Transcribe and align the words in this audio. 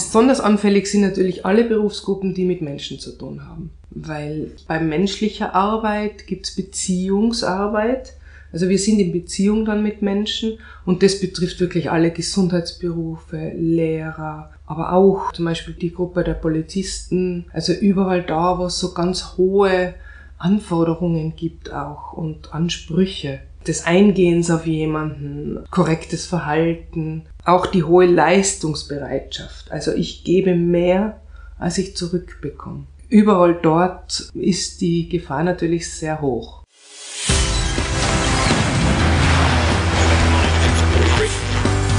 Besonders 0.00 0.40
anfällig 0.40 0.86
sind 0.86 1.02
natürlich 1.02 1.44
alle 1.44 1.62
Berufsgruppen, 1.62 2.32
die 2.32 2.46
mit 2.46 2.62
Menschen 2.62 2.98
zu 2.98 3.12
tun 3.12 3.46
haben. 3.46 3.70
Weil 3.90 4.50
bei 4.66 4.80
menschlicher 4.80 5.54
Arbeit 5.54 6.26
gibt's 6.26 6.56
Beziehungsarbeit. 6.56 8.14
Also 8.50 8.70
wir 8.70 8.78
sind 8.78 8.98
in 8.98 9.12
Beziehung 9.12 9.66
dann 9.66 9.82
mit 9.82 10.00
Menschen 10.00 10.58
und 10.86 11.02
das 11.02 11.20
betrifft 11.20 11.60
wirklich 11.60 11.90
alle 11.90 12.12
Gesundheitsberufe, 12.12 13.52
Lehrer, 13.54 14.50
aber 14.64 14.94
auch 14.94 15.32
zum 15.32 15.44
Beispiel 15.44 15.74
die 15.74 15.92
Gruppe 15.92 16.24
der 16.24 16.34
Polizisten. 16.34 17.44
Also 17.52 17.74
überall 17.74 18.22
da, 18.22 18.58
wo 18.58 18.64
es 18.64 18.78
so 18.78 18.94
ganz 18.94 19.36
hohe 19.36 19.94
Anforderungen 20.38 21.36
gibt 21.36 21.72
auch 21.74 22.14
und 22.14 22.54
Ansprüche 22.54 23.40
des 23.66 23.84
Eingehens 23.84 24.50
auf 24.50 24.66
jemanden, 24.66 25.58
korrektes 25.70 26.26
Verhalten, 26.26 27.26
auch 27.44 27.66
die 27.66 27.84
hohe 27.84 28.06
Leistungsbereitschaft. 28.06 29.70
Also 29.70 29.92
ich 29.92 30.24
gebe 30.24 30.54
mehr, 30.54 31.20
als 31.58 31.78
ich 31.78 31.96
zurückbekomme. 31.96 32.86
Überall 33.08 33.58
dort 33.60 34.30
ist 34.34 34.80
die 34.80 35.08
Gefahr 35.08 35.42
natürlich 35.42 35.92
sehr 35.92 36.20
hoch. 36.20 36.62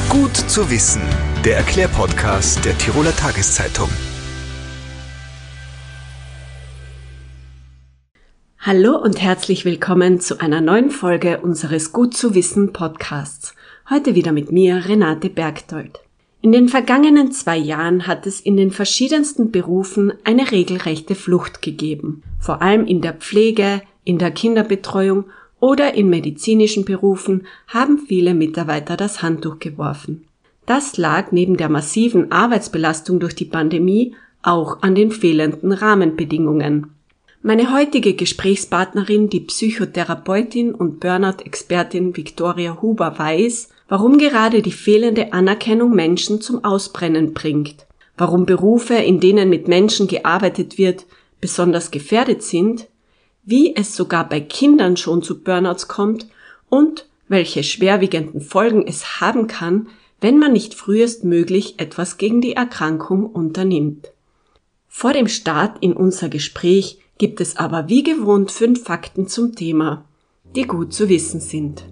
Gut 0.09 0.35
zu 0.35 0.69
wissen, 0.69 1.01
der 1.43 1.57
Erklärpodcast 1.57 2.63
der 2.65 2.77
Tiroler 2.77 3.15
Tageszeitung. 3.15 3.89
Hallo 8.59 8.95
und 8.95 9.21
herzlich 9.21 9.65
willkommen 9.65 10.19
zu 10.19 10.39
einer 10.39 10.61
neuen 10.61 10.91
Folge 10.91 11.41
unseres 11.41 11.91
Gut 11.91 12.15
zu 12.15 12.35
wissen 12.35 12.73
Podcasts. 12.73 13.55
Heute 13.93 14.15
wieder 14.15 14.31
mit 14.31 14.53
mir, 14.53 14.85
Renate 14.87 15.29
Bergdold. 15.29 15.99
In 16.41 16.53
den 16.53 16.69
vergangenen 16.69 17.33
zwei 17.33 17.57
Jahren 17.57 18.07
hat 18.07 18.25
es 18.25 18.39
in 18.39 18.55
den 18.55 18.71
verschiedensten 18.71 19.51
Berufen 19.51 20.13
eine 20.23 20.49
regelrechte 20.49 21.13
Flucht 21.13 21.61
gegeben. 21.61 22.23
Vor 22.39 22.61
allem 22.61 22.85
in 22.87 23.01
der 23.01 23.11
Pflege, 23.11 23.81
in 24.05 24.17
der 24.17 24.31
Kinderbetreuung 24.31 25.25
oder 25.59 25.93
in 25.93 26.09
medizinischen 26.09 26.85
Berufen 26.85 27.45
haben 27.67 27.97
viele 27.97 28.33
Mitarbeiter 28.33 28.95
das 28.95 29.21
Handtuch 29.21 29.59
geworfen. 29.59 30.23
Das 30.65 30.95
lag 30.95 31.33
neben 31.33 31.57
der 31.57 31.67
massiven 31.67 32.31
Arbeitsbelastung 32.31 33.19
durch 33.19 33.35
die 33.35 33.43
Pandemie 33.43 34.15
auch 34.41 34.83
an 34.83 34.95
den 34.95 35.11
fehlenden 35.11 35.73
Rahmenbedingungen. 35.73 36.91
Meine 37.43 37.73
heutige 37.73 38.13
Gesprächspartnerin, 38.13 39.27
die 39.27 39.39
Psychotherapeutin 39.39 40.75
und 40.75 40.99
Burnout-Expertin 40.99 42.15
Victoria 42.15 42.81
Huber 42.81 43.17
weiß, 43.17 43.69
warum 43.91 44.17
gerade 44.17 44.61
die 44.61 44.71
fehlende 44.71 45.33
Anerkennung 45.33 45.93
Menschen 45.93 46.39
zum 46.39 46.63
Ausbrennen 46.63 47.33
bringt, 47.33 47.87
warum 48.15 48.45
Berufe, 48.45 48.93
in 48.93 49.19
denen 49.19 49.49
mit 49.49 49.67
Menschen 49.67 50.07
gearbeitet 50.07 50.77
wird, 50.77 51.05
besonders 51.41 51.91
gefährdet 51.91 52.41
sind, 52.41 52.87
wie 53.43 53.75
es 53.75 53.93
sogar 53.93 54.29
bei 54.29 54.39
Kindern 54.39 54.95
schon 54.95 55.21
zu 55.21 55.43
Burnouts 55.43 55.89
kommt 55.89 56.27
und 56.69 57.09
welche 57.27 57.63
schwerwiegenden 57.63 58.39
Folgen 58.39 58.87
es 58.87 59.19
haben 59.19 59.47
kann, 59.47 59.89
wenn 60.21 60.39
man 60.39 60.53
nicht 60.53 60.73
frühestmöglich 60.73 61.77
etwas 61.77 62.17
gegen 62.17 62.39
die 62.39 62.53
Erkrankung 62.53 63.25
unternimmt. 63.25 64.13
Vor 64.87 65.11
dem 65.11 65.27
Start 65.27 65.83
in 65.83 65.91
unser 65.91 66.29
Gespräch 66.29 66.99
gibt 67.17 67.41
es 67.41 67.57
aber 67.57 67.89
wie 67.89 68.03
gewohnt 68.03 68.51
fünf 68.51 68.85
Fakten 68.85 69.27
zum 69.27 69.53
Thema, 69.53 70.05
die 70.55 70.63
gut 70.63 70.93
zu 70.93 71.09
wissen 71.09 71.41
sind. 71.41 71.83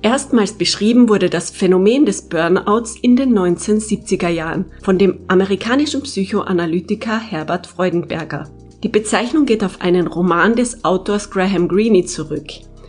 Erstmals 0.00 0.52
beschrieben 0.52 1.08
wurde 1.08 1.28
das 1.28 1.50
Phänomen 1.50 2.06
des 2.06 2.22
Burnouts 2.22 2.96
in 3.02 3.16
den 3.16 3.36
1970er 3.36 4.28
Jahren 4.28 4.66
von 4.82 4.96
dem 4.96 5.20
amerikanischen 5.26 6.02
Psychoanalytiker 6.02 7.18
Herbert 7.18 7.66
Freudenberger. 7.66 8.48
Die 8.84 8.88
Bezeichnung 8.88 9.44
geht 9.44 9.64
auf 9.64 9.80
einen 9.80 10.06
Roman 10.06 10.54
des 10.54 10.84
Autors 10.84 11.30
Graham 11.30 11.66
Greene 11.66 12.04
zurück. 12.04 12.46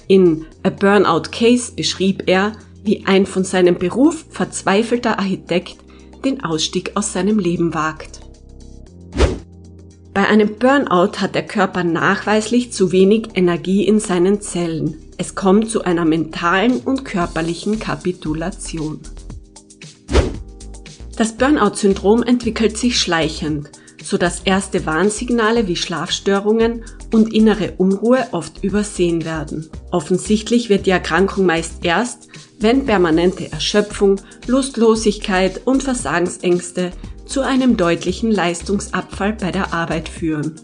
In 0.07 0.45
A 0.61 0.69
Burnout 0.69 1.29
Case 1.31 1.71
beschrieb 1.75 2.23
er, 2.27 2.51
wie 2.83 3.05
ein 3.05 3.25
von 3.25 3.43
seinem 3.43 3.75
Beruf 3.77 4.25
verzweifelter 4.29 5.17
Architekt 5.17 5.77
den 6.23 6.43
Ausstieg 6.43 6.91
aus 6.95 7.13
seinem 7.13 7.39
Leben 7.39 7.73
wagt. 7.73 8.19
Bei 10.13 10.27
einem 10.27 10.57
Burnout 10.57 11.21
hat 11.21 11.33
der 11.33 11.45
Körper 11.45 11.83
nachweislich 11.83 12.71
zu 12.71 12.91
wenig 12.91 13.29
Energie 13.33 13.87
in 13.87 13.99
seinen 13.99 14.41
Zellen. 14.41 15.08
Es 15.21 15.35
kommt 15.35 15.69
zu 15.69 15.83
einer 15.83 16.05
mentalen 16.05 16.79
und 16.79 17.03
körperlichen 17.03 17.77
Kapitulation. 17.77 19.01
Das 21.17 21.33
Burnout-Syndrom 21.33 22.23
entwickelt 22.23 22.77
sich 22.77 22.97
schleichend, 22.97 23.69
so 24.01 24.17
dass 24.17 24.39
erste 24.45 24.85
Warnsignale 24.85 25.67
wie 25.67 25.75
Schlafstörungen 25.75 26.85
und 27.13 27.33
innere 27.33 27.73
Unruhe 27.77 28.29
oft 28.31 28.63
übersehen 28.63 29.25
werden. 29.25 29.69
Offensichtlich 29.91 30.69
wird 30.69 30.85
die 30.85 30.91
Erkrankung 30.91 31.45
meist 31.45 31.83
erst, 31.83 32.29
wenn 32.61 32.85
permanente 32.85 33.51
Erschöpfung, 33.51 34.21
Lustlosigkeit 34.47 35.59
und 35.65 35.83
Versagensängste 35.83 36.91
zu 37.25 37.41
einem 37.41 37.75
deutlichen 37.75 38.31
Leistungsabfall 38.31 39.33
bei 39.33 39.51
der 39.51 39.73
Arbeit 39.73 40.07
führen. 40.07 40.55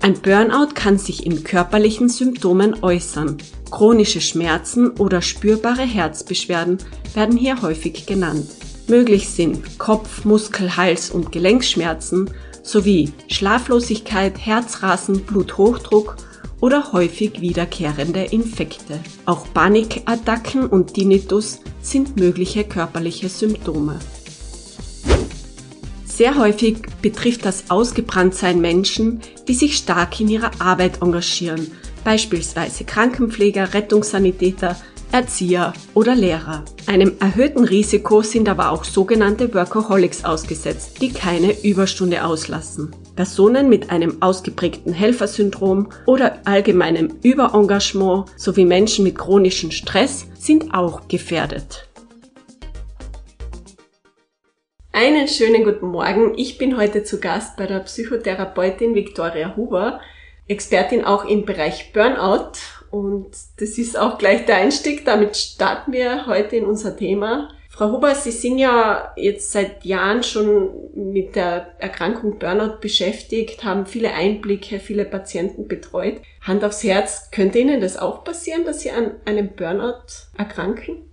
Ein 0.00 0.14
Burnout 0.14 0.74
kann 0.74 0.96
sich 0.96 1.26
in 1.26 1.42
körperlichen 1.42 2.08
Symptomen 2.08 2.82
äußern. 2.82 3.38
Chronische 3.70 4.20
Schmerzen 4.20 4.92
oder 4.92 5.20
spürbare 5.22 5.82
Herzbeschwerden 5.82 6.78
werden 7.14 7.36
hier 7.36 7.60
häufig 7.62 8.06
genannt. 8.06 8.46
Möglich 8.86 9.28
sind 9.28 9.78
Kopf-, 9.78 10.24
Muskel-, 10.24 10.76
Hals- 10.76 11.10
und 11.10 11.32
Gelenkschmerzen 11.32 12.30
sowie 12.62 13.12
Schlaflosigkeit, 13.28 14.38
Herzrasen, 14.38 15.24
Bluthochdruck 15.24 16.16
oder 16.60 16.92
häufig 16.92 17.40
wiederkehrende 17.40 18.22
Infekte. 18.24 19.00
Auch 19.26 19.52
Panikattacken 19.52 20.66
und 20.66 20.94
Tinnitus 20.94 21.60
sind 21.82 22.16
mögliche 22.16 22.64
körperliche 22.64 23.28
Symptome. 23.28 23.98
Sehr 26.18 26.36
häufig 26.36 26.78
betrifft 27.00 27.44
das 27.44 27.70
Ausgebranntsein 27.70 28.60
Menschen, 28.60 29.20
die 29.46 29.54
sich 29.54 29.76
stark 29.76 30.18
in 30.18 30.26
ihrer 30.26 30.50
Arbeit 30.58 31.00
engagieren, 31.00 31.70
beispielsweise 32.02 32.82
Krankenpfleger, 32.82 33.72
Rettungssanitäter, 33.72 34.74
Erzieher 35.12 35.74
oder 35.94 36.16
Lehrer. 36.16 36.64
Einem 36.86 37.12
erhöhten 37.20 37.62
Risiko 37.62 38.22
sind 38.22 38.48
aber 38.48 38.72
auch 38.72 38.82
sogenannte 38.82 39.54
Workaholics 39.54 40.24
ausgesetzt, 40.24 41.00
die 41.00 41.12
keine 41.12 41.54
Überstunde 41.62 42.24
auslassen. 42.24 42.90
Personen 43.14 43.68
mit 43.68 43.90
einem 43.90 44.20
ausgeprägten 44.20 44.92
Helfersyndrom 44.92 45.90
oder 46.06 46.40
allgemeinem 46.44 47.12
Überengagement 47.22 48.24
sowie 48.36 48.64
Menschen 48.64 49.04
mit 49.04 49.16
chronischem 49.16 49.70
Stress 49.70 50.26
sind 50.36 50.74
auch 50.74 51.06
gefährdet. 51.06 51.87
Einen 55.00 55.28
schönen 55.28 55.62
guten 55.62 55.86
Morgen. 55.92 56.36
Ich 56.36 56.58
bin 56.58 56.76
heute 56.76 57.04
zu 57.04 57.20
Gast 57.20 57.56
bei 57.56 57.66
der 57.66 57.78
Psychotherapeutin 57.78 58.96
Victoria 58.96 59.54
Huber, 59.54 60.00
Expertin 60.48 61.04
auch 61.04 61.24
im 61.24 61.44
Bereich 61.44 61.92
Burnout. 61.92 62.54
Und 62.90 63.28
das 63.60 63.78
ist 63.78 63.96
auch 63.96 64.18
gleich 64.18 64.44
der 64.46 64.56
Einstieg. 64.56 65.04
Damit 65.04 65.36
starten 65.36 65.92
wir 65.92 66.26
heute 66.26 66.56
in 66.56 66.64
unser 66.64 66.96
Thema. 66.96 67.48
Frau 67.68 67.92
Huber, 67.92 68.16
Sie 68.16 68.32
sind 68.32 68.58
ja 68.58 69.12
jetzt 69.14 69.52
seit 69.52 69.84
Jahren 69.84 70.24
schon 70.24 70.70
mit 70.96 71.36
der 71.36 71.76
Erkrankung 71.78 72.40
Burnout 72.40 72.80
beschäftigt, 72.80 73.62
haben 73.62 73.86
viele 73.86 74.14
Einblicke, 74.14 74.80
viele 74.80 75.04
Patienten 75.04 75.68
betreut. 75.68 76.16
Hand 76.40 76.64
aufs 76.64 76.82
Herz, 76.82 77.30
könnte 77.30 77.60
Ihnen 77.60 77.80
das 77.80 77.98
auch 77.98 78.24
passieren, 78.24 78.64
dass 78.64 78.80
Sie 78.80 78.90
an 78.90 79.12
einem 79.24 79.50
Burnout 79.54 80.26
erkranken? 80.36 81.07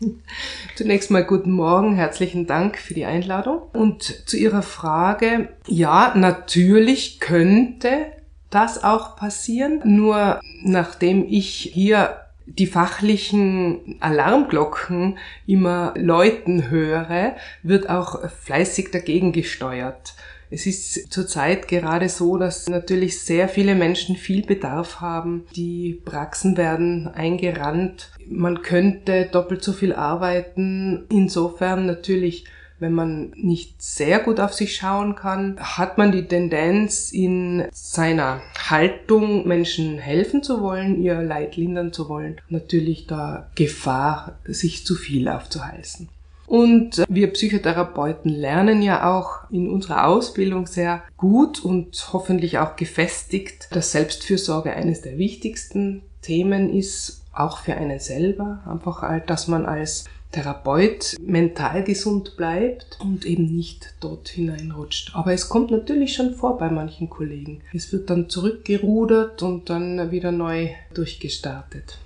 Zunächst 0.76 1.10
mal 1.10 1.24
guten 1.24 1.50
Morgen, 1.50 1.94
herzlichen 1.94 2.46
Dank 2.46 2.78
für 2.78 2.94
die 2.94 3.04
Einladung. 3.04 3.62
Und 3.72 4.28
zu 4.28 4.36
Ihrer 4.36 4.62
Frage, 4.62 5.48
ja, 5.66 6.12
natürlich 6.14 7.20
könnte 7.20 8.06
das 8.50 8.82
auch 8.82 9.16
passieren, 9.16 9.80
nur 9.84 10.40
nachdem 10.62 11.26
ich 11.28 11.70
hier 11.72 12.16
die 12.46 12.66
fachlichen 12.66 13.96
Alarmglocken 14.00 15.18
immer 15.46 15.92
läuten 15.96 16.70
höre, 16.70 17.36
wird 17.62 17.90
auch 17.90 18.26
fleißig 18.30 18.90
dagegen 18.90 19.32
gesteuert. 19.32 20.14
Es 20.50 20.66
ist 20.66 21.12
zurzeit 21.12 21.68
gerade 21.68 22.08
so, 22.08 22.38
dass 22.38 22.68
natürlich 22.68 23.20
sehr 23.20 23.48
viele 23.48 23.74
Menschen 23.74 24.16
viel 24.16 24.44
Bedarf 24.44 25.00
haben. 25.00 25.44
Die 25.54 26.00
Praxen 26.04 26.56
werden 26.56 27.08
eingerannt. 27.08 28.10
Man 28.26 28.62
könnte 28.62 29.28
doppelt 29.30 29.62
so 29.62 29.72
viel 29.72 29.92
arbeiten. 29.92 31.06
Insofern 31.10 31.86
natürlich 31.86 32.46
wenn 32.80 32.92
man 32.92 33.32
nicht 33.34 33.82
sehr 33.82 34.20
gut 34.20 34.38
auf 34.40 34.54
sich 34.54 34.76
schauen 34.76 35.16
kann, 35.16 35.56
hat 35.58 35.98
man 35.98 36.12
die 36.12 36.26
Tendenz, 36.26 37.10
in 37.10 37.66
seiner 37.72 38.40
Haltung 38.68 39.48
Menschen 39.48 39.98
helfen 39.98 40.42
zu 40.42 40.60
wollen, 40.60 41.02
ihr 41.02 41.20
Leid 41.20 41.56
lindern 41.56 41.92
zu 41.92 42.08
wollen, 42.08 42.40
natürlich 42.48 43.06
da 43.06 43.50
Gefahr, 43.54 44.38
sich 44.44 44.86
zu 44.86 44.94
viel 44.94 45.28
aufzuheißen. 45.28 46.08
Und 46.48 47.04
wir 47.10 47.30
Psychotherapeuten 47.34 48.30
lernen 48.30 48.80
ja 48.80 49.14
auch 49.14 49.50
in 49.50 49.68
unserer 49.68 50.06
Ausbildung 50.06 50.66
sehr 50.66 51.02
gut 51.18 51.62
und 51.62 52.08
hoffentlich 52.14 52.58
auch 52.58 52.74
gefestigt, 52.74 53.68
dass 53.70 53.92
Selbstfürsorge 53.92 54.72
eines 54.72 55.02
der 55.02 55.18
wichtigsten 55.18 56.02
Themen 56.22 56.72
ist, 56.74 57.22
auch 57.34 57.58
für 57.58 57.74
einen 57.74 58.00
selber. 58.00 58.62
Einfach, 58.66 59.04
dass 59.26 59.46
man 59.46 59.66
als 59.66 60.06
Therapeut 60.32 61.16
mental 61.20 61.84
gesund 61.84 62.36
bleibt 62.36 62.98
und 63.00 63.26
eben 63.26 63.54
nicht 63.54 63.94
dort 64.00 64.28
hineinrutscht. 64.28 65.12
Aber 65.14 65.32
es 65.34 65.50
kommt 65.50 65.70
natürlich 65.70 66.14
schon 66.14 66.34
vor 66.34 66.56
bei 66.56 66.70
manchen 66.70 67.10
Kollegen. 67.10 67.60
Es 67.74 67.92
wird 67.92 68.08
dann 68.08 68.30
zurückgerudert 68.30 69.42
und 69.42 69.68
dann 69.68 70.10
wieder 70.10 70.32
neu 70.32 70.70
durchgestartet. 70.94 71.98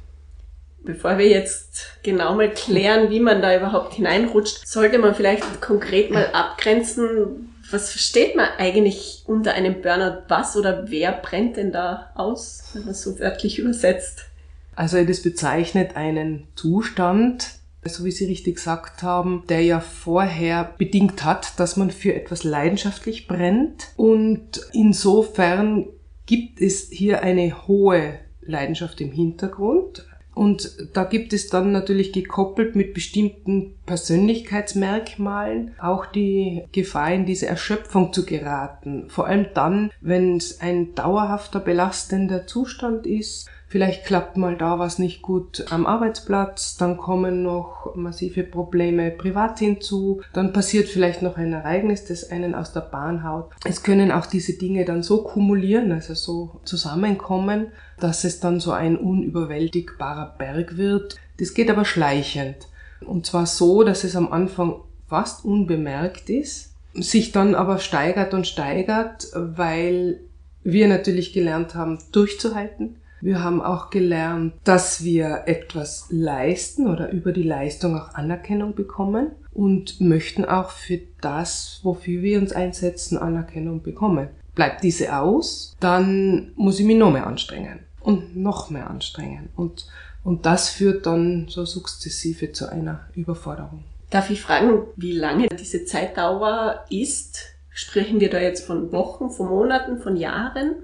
Bevor 0.85 1.19
wir 1.19 1.29
jetzt 1.29 1.99
genau 2.03 2.35
mal 2.35 2.53
klären, 2.53 3.11
wie 3.11 3.21
man 3.21 3.41
da 3.41 3.57
überhaupt 3.57 3.95
hineinrutscht, 3.95 4.67
sollte 4.67 4.99
man 4.99 5.15
vielleicht 5.15 5.61
konkret 5.61 6.11
mal 6.11 6.27
abgrenzen, 6.33 7.53
was 7.71 7.91
versteht 7.91 8.37
man 8.37 8.49
eigentlich 8.59 9.23
unter 9.27 9.55
einem 9.55 9.81
Burnout? 9.81 10.25
Was 10.29 10.57
oder 10.57 10.91
wer 10.91 11.13
brennt 11.13 11.57
denn 11.57 11.73
da 11.73 12.11
aus, 12.15 12.71
wenn 12.75 12.83
man 12.83 12.91
es 12.91 13.03
so 13.03 13.19
wörtlich 13.19 13.59
übersetzt? 13.59 14.27
Also 14.75 15.03
das 15.05 15.23
bezeichnet 15.23 15.97
einen 15.97 16.49
Zustand, 16.55 17.49
so 17.85 18.05
wie 18.05 18.11
Sie 18.11 18.27
richtig 18.27 18.57
gesagt 18.57 19.03
haben, 19.03 19.45
der 19.49 19.63
ja 19.63 19.81
vorher 19.81 20.75
bedingt 20.79 21.25
hat, 21.25 21.59
dass 21.59 21.77
man 21.77 21.91
für 21.91 22.15
etwas 22.15 22.45
leidenschaftlich 22.45 23.27
brennt. 23.27 23.89
Und 23.97 24.61
insofern 24.73 25.87
gibt 26.27 26.61
es 26.61 26.89
hier 26.91 27.23
eine 27.23 27.67
hohe 27.67 28.19
Leidenschaft 28.43 29.01
im 29.01 29.13
Hintergrund, 29.13 30.05
und 30.35 30.77
da 30.95 31.05
gibt 31.05 31.33
es 31.33 31.49
dann 31.49 31.73
natürlich 31.73 32.13
gekoppelt 32.13 32.75
mit 32.75 32.95
bestimmten 32.95 33.75
Persönlichkeitsmerkmalen 33.85 35.75
auch 35.79 36.07
die 36.07 36.65
Gefahr, 36.73 37.13
in 37.13 37.27
diese 37.27 37.47
Erschöpfung 37.47 38.13
zu 38.13 38.25
geraten. 38.25 39.09
Vor 39.09 39.27
allem 39.27 39.47
dann, 39.55 39.91
wenn 40.01 40.37
es 40.37 40.61
ein 40.61 40.95
dauerhafter 40.95 41.61
belastender 41.61 42.47
Zustand 42.47 43.07
ist. 43.07 43.49
Vielleicht 43.69 44.05
klappt 44.05 44.37
mal 44.37 44.59
da 44.59 44.79
was 44.79 44.99
nicht 44.99 45.23
gut 45.23 45.65
am 45.71 45.87
Arbeitsplatz, 45.87 46.77
dann 46.77 46.99
kommen 46.99 47.43
noch 47.43 47.95
massive 47.95 48.43
Probleme 48.43 49.11
privat 49.11 49.61
hinzu, 49.61 50.21
dann 50.35 50.53
passiert 50.53 50.89
vielleicht 50.89 51.23
noch 51.23 51.39
ein 51.39 51.55
Ereignis, 51.55 52.05
das 52.05 52.31
einen 52.31 52.55
aus 52.55 52.75
der 52.75 52.83
Bahn 52.83 53.25
haut. 53.25 53.49
Es 53.65 53.83
können 53.83 54.13
auch 54.13 54.27
diese 54.27 54.59
Dinge 54.59 54.85
dann 54.85 55.03
so 55.03 55.25
kumulieren, 55.25 55.91
also 55.91 56.13
so 56.13 56.61
zusammenkommen, 56.65 57.69
dass 58.03 58.25
es 58.25 58.41
dann 58.41 58.59
so 58.59 58.73
ein 58.73 58.97
unüberwältigbarer 58.97 60.35
Berg 60.37 60.77
wird. 60.77 61.17
Das 61.39 61.55
geht 61.55 61.71
aber 61.71 61.85
schleichend. 61.85 62.57
Und 63.01 63.27
zwar 63.27 63.47
so, 63.47 63.85
dass 63.85 64.05
es 64.05 64.17
am 64.17 64.33
Anfang 64.33 64.77
fast 65.09 65.45
unbemerkt 65.45 66.29
ist, 66.29 66.73
sich 66.95 67.33
dann 67.33 67.55
aber 67.55 67.79
steigert 67.79 68.35
und 68.35 68.47
steigert, 68.47 69.29
weil 69.35 70.21
wir 70.65 70.89
natürlich 70.89 71.33
gelernt 71.33 71.75
haben, 71.75 71.99
durchzuhalten. 72.13 72.97
Wir 73.21 73.43
haben 73.43 73.63
auch 73.63 73.91
gelernt, 73.91 74.55
dass 74.65 75.05
wir 75.05 75.43
etwas 75.47 76.07
leisten 76.11 76.89
oder 76.89 77.13
über 77.13 77.33
die 77.33 77.45
Leistung 77.45 77.97
auch 77.97 78.15
Anerkennung 78.15 78.75
bekommen 78.75 79.31
und 79.53 80.01
möchten 80.01 80.45
auch 80.45 80.71
für 80.71 80.99
das, 81.21 81.81
wofür 81.85 82.23
wir 82.23 82.41
uns 82.41 82.53
einsetzen, 82.53 83.19
Anerkennung 83.19 83.83
bekommen. 83.83 84.29
Bleibt 84.57 84.83
diese 84.83 85.17
aus, 85.17 85.77
dann 85.79 86.51
muss 86.57 86.81
ich 86.81 86.85
mich 86.85 86.97
noch 86.97 87.13
mehr 87.13 87.27
anstrengen 87.27 87.81
und 88.05 88.37
noch 88.37 88.71
mehr 88.71 88.89
anstrengen. 88.91 89.49
Und, 89.57 89.87
und 90.25 90.47
das 90.47 90.71
führt 90.71 91.07
dann 91.07 91.47
so 91.49 91.65
sukzessive 91.65 92.53
zu 92.53 92.71
einer 92.71 93.01
Überforderung. 93.15 93.85
Darf 94.11 94.31
ich 94.31 94.43
fragen, 94.43 94.83
wie 94.97 95.13
lange 95.13 95.49
diese 95.49 95.85
Zeitdauer 95.85 96.85
ist? 96.91 97.39
Sprechen 97.71 98.21
wir 98.21 98.29
da 98.29 98.39
jetzt 98.39 98.67
von 98.67 98.93
Wochen, 98.93 99.31
von 99.31 99.49
Monaten, 99.49 99.99
von 99.99 100.17
Jahren? 100.17 100.75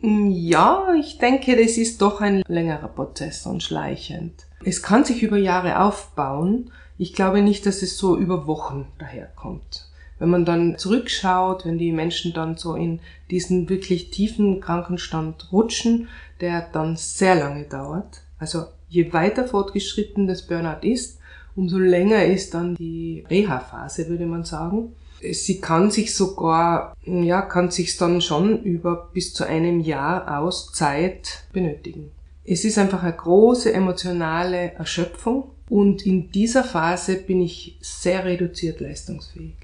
Ja, 0.00 0.92
ich 0.98 1.18
denke, 1.18 1.56
das 1.56 1.76
ist 1.76 2.02
doch 2.02 2.20
ein 2.20 2.42
längerer 2.48 2.88
Prozess 2.88 3.46
und 3.46 3.62
schleichend. 3.62 4.32
Es 4.64 4.82
kann 4.82 5.04
sich 5.04 5.22
über 5.22 5.36
Jahre 5.36 5.80
aufbauen. 5.80 6.72
Ich 6.98 7.12
glaube 7.12 7.40
nicht, 7.40 7.66
dass 7.66 7.82
es 7.82 7.98
so 7.98 8.16
über 8.16 8.48
Wochen 8.48 8.88
daherkommt. 8.98 9.86
Wenn 10.22 10.30
man 10.30 10.44
dann 10.44 10.78
zurückschaut, 10.78 11.66
wenn 11.66 11.78
die 11.78 11.90
Menschen 11.90 12.32
dann 12.32 12.56
so 12.56 12.76
in 12.76 13.00
diesen 13.28 13.68
wirklich 13.68 14.10
tiefen 14.10 14.60
Krankenstand 14.60 15.48
rutschen, 15.50 16.06
der 16.40 16.68
dann 16.72 16.94
sehr 16.94 17.34
lange 17.34 17.64
dauert. 17.64 18.20
Also 18.38 18.66
je 18.88 19.12
weiter 19.12 19.48
fortgeschritten 19.48 20.28
das 20.28 20.46
Burnout 20.46 20.86
ist, 20.86 21.18
umso 21.56 21.76
länger 21.76 22.24
ist 22.24 22.54
dann 22.54 22.76
die 22.76 23.24
Reha-Phase, 23.28 24.08
würde 24.08 24.26
man 24.26 24.44
sagen. 24.44 24.92
Sie 25.32 25.60
kann 25.60 25.90
sich 25.90 26.14
sogar, 26.14 26.96
ja, 27.04 27.42
kann 27.42 27.72
sich 27.72 27.96
dann 27.96 28.20
schon 28.20 28.62
über 28.62 29.10
bis 29.12 29.34
zu 29.34 29.44
einem 29.44 29.80
Jahr 29.80 30.38
aus 30.38 30.72
Zeit 30.72 31.42
benötigen. 31.52 32.12
Es 32.44 32.64
ist 32.64 32.78
einfach 32.78 33.02
eine 33.02 33.12
große 33.12 33.72
emotionale 33.72 34.74
Erschöpfung 34.74 35.50
und 35.68 36.06
in 36.06 36.30
dieser 36.30 36.62
Phase 36.62 37.16
bin 37.16 37.42
ich 37.42 37.76
sehr 37.80 38.24
reduziert 38.24 38.78
leistungsfähig. 38.78 39.61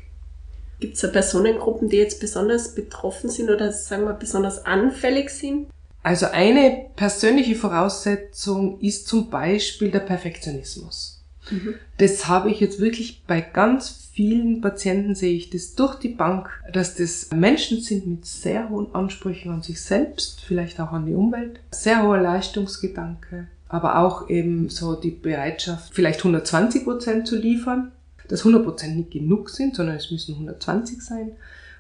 Gibt 0.81 0.95
es 0.95 1.01
da 1.01 1.09
Personengruppen, 1.09 1.89
die 1.89 1.97
jetzt 1.97 2.21
besonders 2.21 2.75
betroffen 2.75 3.31
sind 3.31 3.51
oder 3.51 3.73
sagen 3.73 4.05
wir 4.05 4.15
besonders 4.15 4.65
anfällig 4.65 5.31
sind? 5.31 5.69
Also 6.03 6.27
eine 6.27 6.87
persönliche 6.95 7.57
Voraussetzung 7.57 8.81
ist 8.81 9.09
zum 9.09 9.29
Beispiel 9.29 9.91
der 9.91 10.01
Perfektionismus. 10.01 11.23
Mhm. 11.51 11.75
Das 11.99 12.29
habe 12.29 12.51
ich 12.51 12.61
jetzt 12.61 12.81
wirklich 12.81 13.25
bei 13.27 13.41
ganz 13.41 14.09
vielen 14.13 14.61
Patienten 14.61 15.15
sehe 15.15 15.35
ich 15.35 15.51
das 15.51 15.75
durch 15.75 15.97
die 15.97 16.09
Bank, 16.09 16.49
dass 16.73 16.97
das 16.97 17.31
Menschen 17.31 17.81
sind 17.81 18.07
mit 18.07 18.27
sehr 18.27 18.69
hohen 18.69 18.93
Ansprüchen 18.95 19.53
an 19.53 19.63
sich 19.63 19.81
selbst, 19.81 20.41
vielleicht 20.41 20.81
auch 20.81 20.93
an 20.93 21.07
die 21.07 21.15
Umwelt, 21.15 21.61
sehr 21.71 22.03
hoher 22.03 22.21
Leistungsgedanke, 22.21 23.47
aber 23.69 23.99
auch 23.99 24.29
eben 24.29 24.71
so 24.71 24.95
die 24.95 25.11
Bereitschaft, 25.11 25.95
vielleicht 25.95 26.21
120 26.21 26.85
Prozent 26.85 27.29
zu 27.29 27.37
liefern, 27.37 27.93
dass 28.29 28.41
100 28.41 28.65
Prozent 28.65 28.97
nicht 28.97 29.11
genug 29.11 29.51
sind, 29.51 29.77
sondern 29.77 29.97
es 29.97 30.11
müssen 30.11 30.35
120 30.35 31.03
sein 31.03 31.33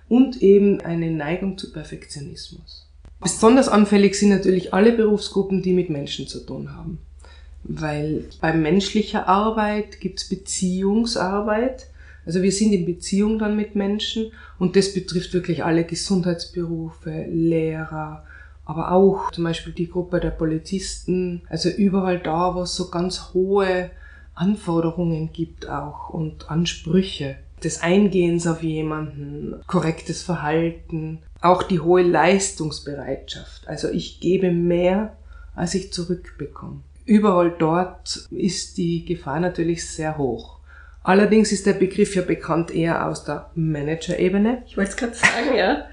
und 0.08 0.42
eben 0.42 0.80
eine 0.80 1.10
Neigung 1.10 1.58
zu 1.58 1.72
Perfektionismus. 1.72 2.86
Besonders 3.20 3.68
anfällig 3.68 4.14
sind 4.14 4.30
natürlich 4.30 4.72
alle 4.72 4.92
Berufsgruppen, 4.92 5.62
die 5.62 5.72
mit 5.72 5.90
Menschen 5.90 6.26
zu 6.26 6.40
tun 6.40 6.74
haben. 6.74 6.98
Weil 7.64 8.24
bei 8.40 8.52
menschlicher 8.52 9.26
Arbeit 9.26 10.00
gibt's 10.00 10.28
Beziehungsarbeit. 10.28 11.88
Also 12.24 12.42
wir 12.42 12.52
sind 12.52 12.72
in 12.72 12.86
Beziehung 12.86 13.38
dann 13.38 13.56
mit 13.56 13.74
Menschen 13.74 14.32
und 14.58 14.76
das 14.76 14.94
betrifft 14.94 15.34
wirklich 15.34 15.64
alle 15.64 15.84
Gesundheitsberufe, 15.84 17.26
Lehrer, 17.28 18.24
aber 18.64 18.92
auch 18.92 19.32
zum 19.32 19.44
Beispiel 19.44 19.72
die 19.72 19.88
Gruppe 19.88 20.20
der 20.20 20.30
Polizisten. 20.30 21.42
Also 21.48 21.70
überall 21.70 22.18
da, 22.20 22.54
wo 22.54 22.62
es 22.62 22.76
so 22.76 22.90
ganz 22.90 23.32
hohe 23.34 23.90
Anforderungen 24.38 25.32
gibt 25.32 25.68
auch 25.68 26.10
und 26.10 26.50
Ansprüche 26.50 27.36
des 27.62 27.82
Eingehens 27.82 28.46
auf 28.46 28.62
jemanden, 28.62 29.60
korrektes 29.66 30.22
Verhalten, 30.22 31.20
auch 31.40 31.62
die 31.62 31.80
hohe 31.80 32.02
Leistungsbereitschaft. 32.02 33.66
Also 33.66 33.88
ich 33.88 34.20
gebe 34.20 34.50
mehr, 34.50 35.16
als 35.54 35.74
ich 35.74 35.92
zurückbekomme. 35.92 36.80
Überall 37.04 37.54
dort 37.58 38.28
ist 38.30 38.78
die 38.78 39.04
Gefahr 39.04 39.40
natürlich 39.40 39.88
sehr 39.90 40.18
hoch. 40.18 40.58
Allerdings 41.02 41.52
ist 41.52 41.66
der 41.66 41.72
Begriff 41.72 42.14
ja 42.14 42.22
bekannt 42.22 42.70
eher 42.70 43.06
aus 43.06 43.24
der 43.24 43.50
Manager-Ebene. 43.54 44.62
Ich 44.66 44.76
wollte 44.76 44.90
es 44.90 44.96
gerade 44.96 45.14
sagen, 45.14 45.56
ja. 45.56 45.86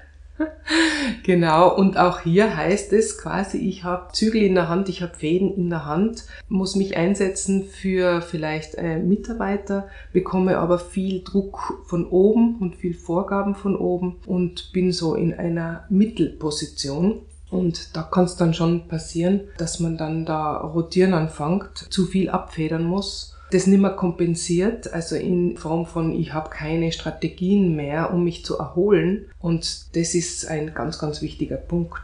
Genau, 1.22 1.74
und 1.74 1.96
auch 1.96 2.20
hier 2.20 2.56
heißt 2.56 2.92
es 2.92 3.18
quasi, 3.18 3.58
ich 3.58 3.84
habe 3.84 4.12
Zügel 4.12 4.42
in 4.42 4.54
der 4.54 4.68
Hand, 4.68 4.88
ich 4.88 5.02
habe 5.02 5.14
Fäden 5.14 5.54
in 5.54 5.70
der 5.70 5.84
Hand, 5.84 6.24
muss 6.48 6.76
mich 6.76 6.96
einsetzen 6.96 7.64
für 7.64 8.22
vielleicht 8.22 8.74
äh, 8.74 8.98
Mitarbeiter, 8.98 9.88
bekomme 10.12 10.58
aber 10.58 10.78
viel 10.78 11.22
Druck 11.22 11.82
von 11.86 12.06
oben 12.06 12.56
und 12.60 12.76
viel 12.76 12.94
Vorgaben 12.94 13.54
von 13.54 13.76
oben 13.76 14.16
und 14.26 14.72
bin 14.72 14.92
so 14.92 15.14
in 15.14 15.34
einer 15.34 15.84
Mittelposition. 15.88 17.20
Und 17.48 17.96
da 17.96 18.02
kann 18.02 18.24
es 18.24 18.36
dann 18.36 18.54
schon 18.54 18.88
passieren, 18.88 19.42
dass 19.56 19.78
man 19.78 19.96
dann 19.96 20.26
da 20.26 20.56
rotieren 20.56 21.14
anfängt, 21.14 21.86
zu 21.90 22.06
viel 22.06 22.28
abfedern 22.28 22.84
muss 22.84 23.35
das 23.50 23.66
nicht 23.66 23.80
mehr 23.80 23.90
kompensiert, 23.90 24.92
also 24.92 25.14
in 25.14 25.56
Form 25.56 25.86
von, 25.86 26.12
ich 26.12 26.32
habe 26.32 26.50
keine 26.50 26.90
Strategien 26.92 27.76
mehr, 27.76 28.12
um 28.12 28.24
mich 28.24 28.44
zu 28.44 28.58
erholen. 28.58 29.26
Und 29.38 29.96
das 29.96 30.14
ist 30.14 30.48
ein 30.48 30.74
ganz, 30.74 30.98
ganz 30.98 31.22
wichtiger 31.22 31.56
Punkt. 31.56 32.00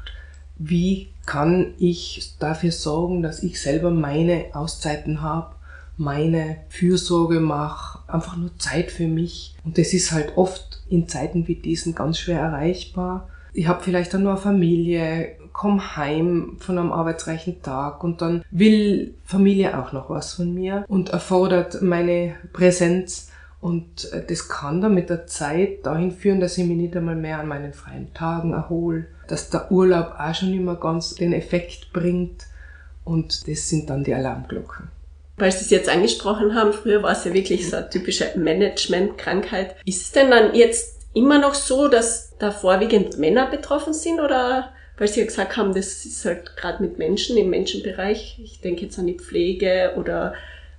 Wie 0.57 1.09
kann 1.27 1.75
ich 1.79 2.35
dafür 2.39 2.73
sorgen, 2.73 3.23
dass 3.23 3.43
ich 3.43 3.61
selber 3.61 3.91
meine 3.91 4.47
Auszeiten 4.53 5.23
habe, 5.23 5.55
meine 5.97 6.59
Fürsorge 6.69 7.41
mache, 7.41 8.01
einfach 8.13 8.37
nur 8.37 8.57
Zeit 8.59 8.91
für 8.91 9.07
mich. 9.07 9.55
Und 9.65 9.79
das 9.79 9.93
ist 9.93 10.13
halt 10.13 10.37
oft 10.37 10.83
in 10.89 11.09
Zeiten 11.09 11.49
wie 11.49 11.55
diesen 11.55 11.95
ganz 11.95 12.19
schwer 12.19 12.41
erreichbar. 12.41 13.29
Ich 13.53 13.67
habe 13.69 13.83
vielleicht 13.83 14.15
dann 14.15 14.23
nur 14.23 14.33
eine 14.33 14.41
Familie, 14.41 15.37
komme 15.53 15.97
heim 15.97 16.57
von 16.59 16.79
einem 16.79 16.93
arbeitsreichen 16.93 17.63
Tag 17.63 18.03
und 18.03 18.23
dann 18.23 18.45
will 18.51 19.15
Familie 19.25 19.79
auch 19.79 19.93
noch 19.93 20.11
was 20.11 20.35
von 20.35 20.53
mir 20.53 20.85
und 20.89 21.11
erfordert 21.11 21.83
meine 21.83 22.35
Präsenz 22.53 23.29
Und 23.63 24.13
äh, 24.13 24.25
das 24.27 24.49
kann 24.49 24.81
dann 24.81 24.93
mit 24.93 25.09
der 25.09 25.27
Zeit 25.29 25.87
dahin 25.87 26.11
führen, 26.11 26.41
dass 26.41 26.59
ich 26.59 26.67
mich 26.67 26.77
nicht 26.77 26.97
einmal 26.97 27.15
mehr 27.15 27.39
an 27.39 27.47
meinen 27.47 27.73
freien 27.73 28.13
Tagen 28.13 28.53
erhole, 28.53 29.07
dass 29.29 29.51
der 29.51 29.71
Urlaub 29.71 30.17
auch 30.19 30.35
schon 30.35 30.53
immer 30.53 30.75
ganz 30.75 31.15
den 31.15 31.33
Effekt 31.33 31.93
bringt. 31.93 32.47
Und 33.05 33.47
das 33.49 33.69
sind 33.69 33.89
dann 33.89 34.03
die 34.03 34.15
Alarmglocken. 34.15 34.89
Weil 35.37 35.53
Sie 35.53 35.65
es 35.65 35.71
jetzt 35.71 35.89
angesprochen 35.89 36.55
haben, 36.57 36.73
früher 36.73 37.05
war 37.05 37.13
es 37.13 37.25
ja 37.25 37.33
wirklich 37.33 37.71
so 37.71 37.77
eine 37.77 37.89
typische 37.89 38.33
Management-Krankheit. 38.37 39.77
Ist 39.85 40.03
es 40.03 40.13
denn 40.13 40.31
dann 40.31 40.55
jetzt 40.57 40.99
immer 41.15 41.39
noch 41.39 41.55
so, 41.55 41.87
dass 41.87 42.37
da 42.39 42.51
vorwiegend 42.51 43.19
Männer 43.19 43.47
betroffen 43.47 43.95
sind 43.95 44.21
oder 44.21 44.71
weil 44.99 45.09
Sie 45.09 45.21
ja 45.21 45.27
gesagt 45.27 45.57
haben, 45.57 45.75
das 45.75 46.05
ist 46.05 46.25
halt 46.25 46.57
gerade 46.57 46.83
mit 46.83 46.99
Menschen 46.99 47.37
im 47.37 47.51
Menschenbereich. 47.51 48.39
Ich 48.43 48.61
denke 48.61 48.83
jetzt 48.83 48.99
an 48.99 49.07
die 49.07 49.19
Pflege 49.19 49.95
oder 49.97 50.35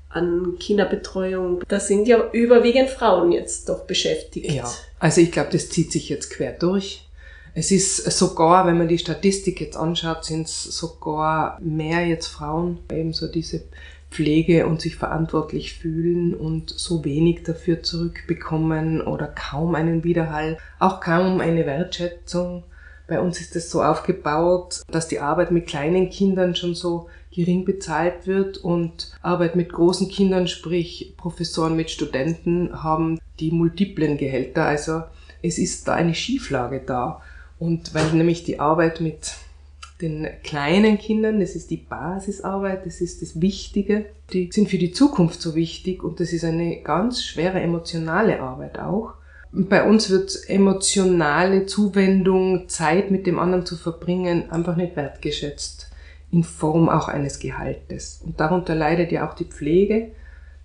an 0.09 0.57
Kinderbetreuung. 0.59 1.63
Da 1.67 1.79
sind 1.79 2.07
ja 2.07 2.29
überwiegend 2.31 2.89
Frauen 2.89 3.31
jetzt 3.31 3.69
doch 3.69 3.85
beschäftigt. 3.85 4.51
Ja, 4.51 4.69
also 4.99 5.21
ich 5.21 5.31
glaube, 5.31 5.49
das 5.51 5.69
zieht 5.69 5.91
sich 5.91 6.09
jetzt 6.09 6.29
quer 6.29 6.53
durch. 6.53 7.07
Es 7.55 7.71
ist 7.71 7.97
sogar, 8.17 8.65
wenn 8.65 8.77
man 8.77 8.87
die 8.87 8.97
Statistik 8.97 9.61
jetzt 9.61 9.77
anschaut, 9.77 10.25
sind 10.25 10.47
es 10.47 10.63
sogar 10.63 11.59
mehr 11.61 12.05
jetzt 12.05 12.27
Frauen, 12.27 12.79
eben 12.91 13.13
so 13.13 13.27
diese 13.27 13.63
Pflege 14.09 14.65
und 14.65 14.81
sich 14.81 14.95
verantwortlich 14.95 15.73
fühlen 15.73 16.33
und 16.33 16.69
so 16.69 17.03
wenig 17.03 17.43
dafür 17.43 17.83
zurückbekommen 17.83 19.01
oder 19.01 19.27
kaum 19.27 19.75
einen 19.75 20.03
Widerhall, 20.03 20.57
auch 20.79 20.99
kaum 20.99 21.41
eine 21.41 21.65
Wertschätzung. 21.65 22.63
Bei 23.07 23.19
uns 23.19 23.41
ist 23.41 23.55
es 23.55 23.69
so 23.69 23.83
aufgebaut, 23.83 24.81
dass 24.89 25.07
die 25.07 25.19
Arbeit 25.19 25.51
mit 25.51 25.67
kleinen 25.67 26.09
Kindern 26.09 26.55
schon 26.55 26.73
so 26.73 27.09
gering 27.31 27.65
bezahlt 27.65 28.27
wird 28.27 28.57
und 28.57 29.11
Arbeit 29.21 29.55
mit 29.55 29.73
großen 29.73 30.07
Kindern, 30.07 30.47
sprich 30.47 31.13
Professoren 31.17 31.75
mit 31.75 31.89
Studenten, 31.89 32.83
haben 32.83 33.19
die 33.39 33.51
multiplen 33.51 34.17
Gehälter. 34.17 34.65
Also 34.65 35.03
es 35.41 35.57
ist 35.57 35.87
da 35.87 35.93
eine 35.93 36.15
Schieflage 36.15 36.81
da. 36.85 37.21
Und 37.59 37.93
weil 37.93 38.11
nämlich 38.13 38.43
die 38.43 38.59
Arbeit 38.59 39.01
mit 39.01 39.33
den 40.01 40.27
kleinen 40.43 40.97
Kindern, 40.97 41.39
das 41.39 41.55
ist 41.55 41.71
die 41.71 41.77
Basisarbeit, 41.77 42.85
das 42.85 42.99
ist 42.99 43.21
das 43.21 43.39
Wichtige, 43.41 44.05
die 44.31 44.49
sind 44.51 44.69
für 44.69 44.77
die 44.77 44.91
Zukunft 44.91 45.41
so 45.41 45.55
wichtig 45.55 46.03
und 46.03 46.19
das 46.19 46.33
ist 46.33 46.43
eine 46.43 46.81
ganz 46.81 47.23
schwere 47.23 47.61
emotionale 47.61 48.41
Arbeit 48.41 48.79
auch. 48.79 49.13
Bei 49.55 49.87
uns 49.87 50.09
wird 50.09 50.49
emotionale 50.49 51.67
Zuwendung, 51.67 52.67
Zeit 52.69 53.11
mit 53.11 53.27
dem 53.27 53.37
anderen 53.37 53.67
zu 53.67 53.77
verbringen, 53.77 54.49
einfach 54.49 54.75
nicht 54.75 54.95
wertgeschätzt 54.95 55.91
in 56.31 56.43
Form 56.43 56.89
auch 56.89 57.07
eines 57.07 57.37
Gehaltes. 57.37 58.19
Und 58.25 58.39
darunter 58.39 58.73
leidet 58.73 59.11
ja 59.11 59.29
auch 59.29 59.35
die 59.35 59.45
Pflege, 59.45 60.11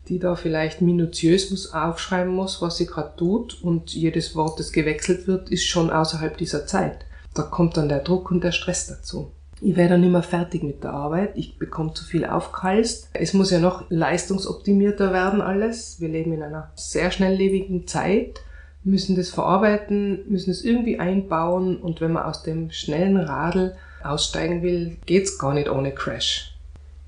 die 0.09 0.19
da 0.19 0.37
vielleicht 0.37 0.81
minutiös 0.81 1.51
muss 1.51 1.75
aufschreiben 1.75 2.33
muss, 2.33 2.63
was 2.63 2.79
sie 2.79 2.87
gerade 2.87 3.15
tut 3.19 3.63
und 3.63 3.93
jedes 3.93 4.35
Wort, 4.35 4.59
das 4.59 4.73
gewechselt 4.73 5.27
wird, 5.27 5.51
ist 5.51 5.67
schon 5.67 5.91
außerhalb 5.91 6.39
dieser 6.39 6.67
Zeit. 6.67 7.05
Da 7.35 7.43
kommt 7.43 7.77
dann 7.77 7.91
der 7.91 8.01
Druck 8.01 8.31
und 8.31 8.43
der 8.43 8.53
Stress 8.53 8.87
dazu. 8.87 9.33
Ich 9.61 9.77
werde 9.77 9.91
dann 9.91 10.05
immer 10.05 10.23
fertig 10.23 10.63
mit 10.63 10.83
der 10.83 10.95
Arbeit. 10.95 11.33
Ich 11.37 11.59
bekomme 11.59 11.93
zu 11.93 12.05
viel 12.05 12.25
aufgehalst. 12.25 13.11
Es 13.13 13.35
muss 13.35 13.51
ja 13.51 13.59
noch 13.59 13.85
leistungsoptimierter 13.91 15.13
werden 15.13 15.43
alles. 15.43 16.01
Wir 16.01 16.09
leben 16.09 16.33
in 16.33 16.43
einer 16.43 16.73
sehr 16.75 17.11
schnelllebigen 17.11 17.87
Zeit, 17.87 18.41
müssen 18.85 19.17
das 19.17 19.31
verarbeiten, 19.31 20.21
müssen 20.29 20.51
es 20.51 20.65
irgendwie 20.65 20.99
einbauen 20.99 21.77
und 21.77 22.01
wenn 22.01 22.13
man 22.13 22.25
aus 22.25 22.43
dem 22.43 22.71
schnellen 22.71 23.17
Radl 23.17 23.77
aussteigen 24.03 24.63
will, 24.63 24.97
geht's 25.07 25.39
gar 25.39 25.55
nicht 25.55 25.69
ohne 25.69 25.93
Crash. 25.93 26.55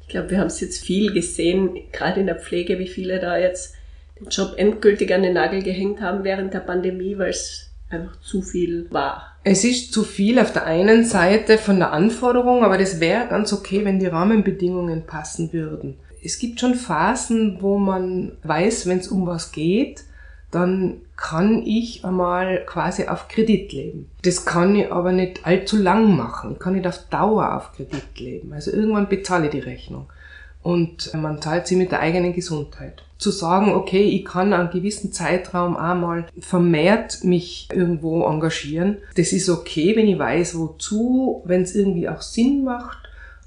Ich 0.03 0.09
glaube, 0.09 0.31
wir 0.31 0.39
haben 0.39 0.49
es 0.49 0.61
jetzt 0.61 0.85
viel 0.85 1.13
gesehen, 1.13 1.79
gerade 1.93 2.21
in 2.21 2.27
der 2.27 2.39
Pflege, 2.39 2.79
wie 2.79 2.89
viele 2.89 3.21
da 3.21 3.39
jetzt 3.39 3.75
den 4.19 4.29
Job 4.29 4.55
endgültig 4.57 5.15
an 5.15 5.23
den 5.23 5.35
Nagel 5.35 5.63
gehängt 5.63 6.01
haben 6.01 6.25
während 6.25 6.53
der 6.53 6.61
Pandemie, 6.61 7.17
weil 7.17 7.31
es 7.31 7.71
einfach 7.91 8.21
zu 8.21 8.43
viel 8.43 8.87
war. 8.91 9.37
Es 9.43 9.65
ist 9.65 9.93
zu 9.93 10.05
viel 10.05 10.39
auf 10.39 10.53
der 10.53 10.67
einen 10.67 11.05
Seite 11.05 11.59
von 11.59 11.79
der 11.79 11.93
Anforderung, 11.93 12.63
aber 12.63 12.77
das 12.77 13.01
wäre 13.01 13.29
ganz 13.29 13.53
okay, 13.53 13.85
wenn 13.85 13.99
die 13.99 14.07
Rahmenbedingungen 14.07 15.07
passen 15.07 15.53
würden. 15.53 15.97
Es 16.23 16.39
gibt 16.39 16.61
schon 16.61 16.75
Phasen, 16.75 17.59
wo 17.61 17.79
man 17.79 18.33
weiß, 18.43 18.87
wenn 18.87 18.99
es 18.99 19.09
um 19.09 19.27
was 19.27 19.53
geht, 19.53 20.05
dann 20.51 21.03
kann 21.17 21.65
ich 21.65 22.05
einmal 22.05 22.65
quasi 22.67 23.07
auf 23.07 23.29
Kredit 23.29 23.73
leben. 23.73 24.11
Das 24.23 24.45
kann 24.45 24.75
ich 24.75 24.91
aber 24.91 25.13
nicht 25.13 25.47
allzu 25.47 25.77
lang 25.77 26.17
machen. 26.17 26.53
Ich 26.53 26.59
kann 26.59 26.75
nicht 26.75 26.87
auf 26.87 27.09
Dauer 27.09 27.57
auf 27.57 27.73
Kredit 27.73 28.19
leben. 28.19 28.53
Also 28.53 28.73
irgendwann 28.73 29.09
bezahle 29.09 29.47
ich 29.47 29.53
die 29.53 29.61
Rechnung. 29.61 30.07
Und 30.63 31.15
man 31.15 31.41
zahlt 31.41 31.67
sie 31.67 31.77
mit 31.77 31.91
der 31.91 32.01
eigenen 32.01 32.35
Gesundheit. 32.35 33.03
Zu 33.17 33.31
sagen, 33.31 33.73
okay, 33.73 34.03
ich 34.03 34.25
kann 34.25 34.53
einen 34.53 34.71
gewissen 34.71 35.13
Zeitraum 35.13 35.77
einmal 35.77 36.27
vermehrt 36.39 37.25
mich 37.25 37.69
irgendwo 37.73 38.25
engagieren, 38.27 38.99
das 39.15 39.33
ist 39.33 39.49
okay, 39.49 39.95
wenn 39.97 40.09
ich 40.09 40.19
weiß, 40.19 40.59
wozu, 40.59 41.43
wenn 41.45 41.63
es 41.63 41.75
irgendwie 41.75 42.09
auch 42.09 42.23
Sinn 42.23 42.65
macht 42.65 42.99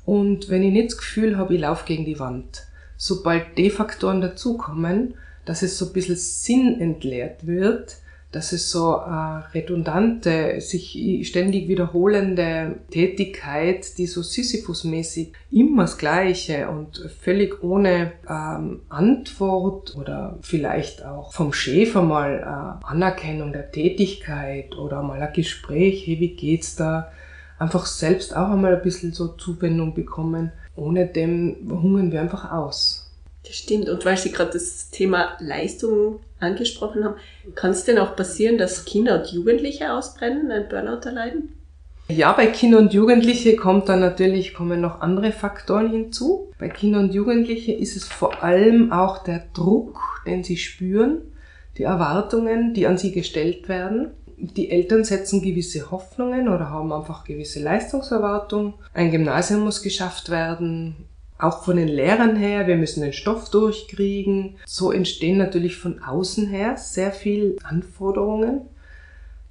und 0.05 0.49
wenn 0.49 0.63
ich 0.63 0.73
nicht 0.73 0.91
das 0.91 0.97
Gefühl 0.97 1.37
habe, 1.37 1.55
ich 1.55 1.61
laufe 1.61 1.85
gegen 1.85 2.05
die 2.05 2.19
Wand. 2.19 2.65
Sobald 2.97 3.57
die 3.57 3.69
Faktoren 3.69 4.21
dazukommen, 4.21 5.15
dass 5.45 5.61
es 5.61 5.77
so 5.77 5.87
ein 5.87 5.93
bisschen 5.93 6.15
Sinn 6.15 6.79
entleert 6.79 7.45
wird, 7.45 7.97
dass 8.33 8.51
es 8.51 8.71
so 8.71 8.97
eine 8.97 9.43
redundante, 9.53 10.59
sich 10.59 11.21
ständig 11.27 11.67
wiederholende 11.67 12.79
Tätigkeit, 12.89 13.97
die 13.99 14.07
so 14.07 14.21
Sisyphus-mäßig 14.21 15.33
immer 15.51 15.83
das 15.83 15.99
Gleiche 15.99 16.67
und 16.67 16.97
völlig 17.21 17.63
ohne 17.63 18.13
ähm, 18.27 18.81
Antwort 18.89 19.95
oder 19.95 20.39
vielleicht 20.41 21.05
auch 21.05 21.31
vom 21.31 21.53
Chef 21.53 21.95
einmal 21.95 22.39
äh, 22.39 22.85
Anerkennung 22.85 23.53
der 23.53 23.71
Tätigkeit 23.71 24.75
oder 24.75 25.03
mal 25.03 25.21
ein 25.21 25.33
Gespräch, 25.33 26.07
hey, 26.07 26.19
wie 26.19 26.35
geht's 26.35 26.75
da? 26.75 27.11
Einfach 27.59 27.85
selbst 27.85 28.35
auch 28.35 28.49
einmal 28.49 28.75
ein 28.75 28.81
bisschen 28.81 29.13
so 29.13 29.27
Zuwendung 29.27 29.93
bekommen. 29.93 30.51
Ohne 30.75 31.05
dem 31.05 31.55
hungern 31.69 32.11
wir 32.11 32.19
einfach 32.19 32.51
aus. 32.51 33.02
Das 33.45 33.55
stimmt. 33.55 33.89
Und 33.89 34.05
weil 34.05 34.17
Sie 34.17 34.31
gerade 34.31 34.51
das 34.51 34.89
Thema 34.89 35.37
Leistung 35.39 36.19
angesprochen 36.39 37.03
haben, 37.03 37.15
kann 37.55 37.71
es 37.71 37.83
denn 37.83 37.97
auch 37.97 38.15
passieren, 38.15 38.57
dass 38.57 38.85
Kinder 38.85 39.19
und 39.19 39.31
Jugendliche 39.31 39.93
ausbrennen, 39.93 40.51
ein 40.51 40.69
Burnout 40.69 41.05
erleiden? 41.05 41.49
Ja, 42.09 42.33
bei 42.33 42.47
Kindern 42.47 42.85
und 42.85 42.93
Jugendlichen 42.93 43.55
kommt 43.57 43.87
dann 43.87 44.01
natürlich, 44.01 44.53
kommen 44.53 44.81
noch 44.81 44.99
andere 45.01 45.31
Faktoren 45.31 45.89
hinzu. 45.89 46.51
Bei 46.59 46.67
Kindern 46.67 47.05
und 47.05 47.13
Jugendlichen 47.13 47.79
ist 47.79 47.95
es 47.95 48.03
vor 48.03 48.43
allem 48.43 48.91
auch 48.91 49.23
der 49.23 49.45
Druck, 49.53 49.99
den 50.25 50.43
sie 50.43 50.57
spüren, 50.57 51.21
die 51.77 51.83
Erwartungen, 51.83 52.73
die 52.73 52.87
an 52.87 52.97
sie 52.97 53.13
gestellt 53.13 53.69
werden. 53.69 54.11
Die 54.37 54.69
Eltern 54.69 55.05
setzen 55.05 55.41
gewisse 55.41 55.91
Hoffnungen 55.91 56.49
oder 56.49 56.69
haben 56.69 56.91
einfach 56.91 57.23
gewisse 57.23 57.61
Leistungserwartungen. 57.61 58.73
Ein 58.93 59.11
Gymnasium 59.11 59.61
muss 59.61 59.81
geschafft 59.81 60.29
werden, 60.29 61.07
auch 61.43 61.63
von 61.63 61.77
den 61.77 61.87
Lehrern 61.87 62.35
her, 62.35 62.67
wir 62.67 62.77
müssen 62.77 63.01
den 63.01 63.13
Stoff 63.13 63.49
durchkriegen. 63.49 64.55
So 64.65 64.91
entstehen 64.91 65.37
natürlich 65.37 65.75
von 65.75 66.01
außen 66.01 66.47
her 66.47 66.77
sehr 66.77 67.11
viel 67.11 67.57
Anforderungen. 67.63 68.61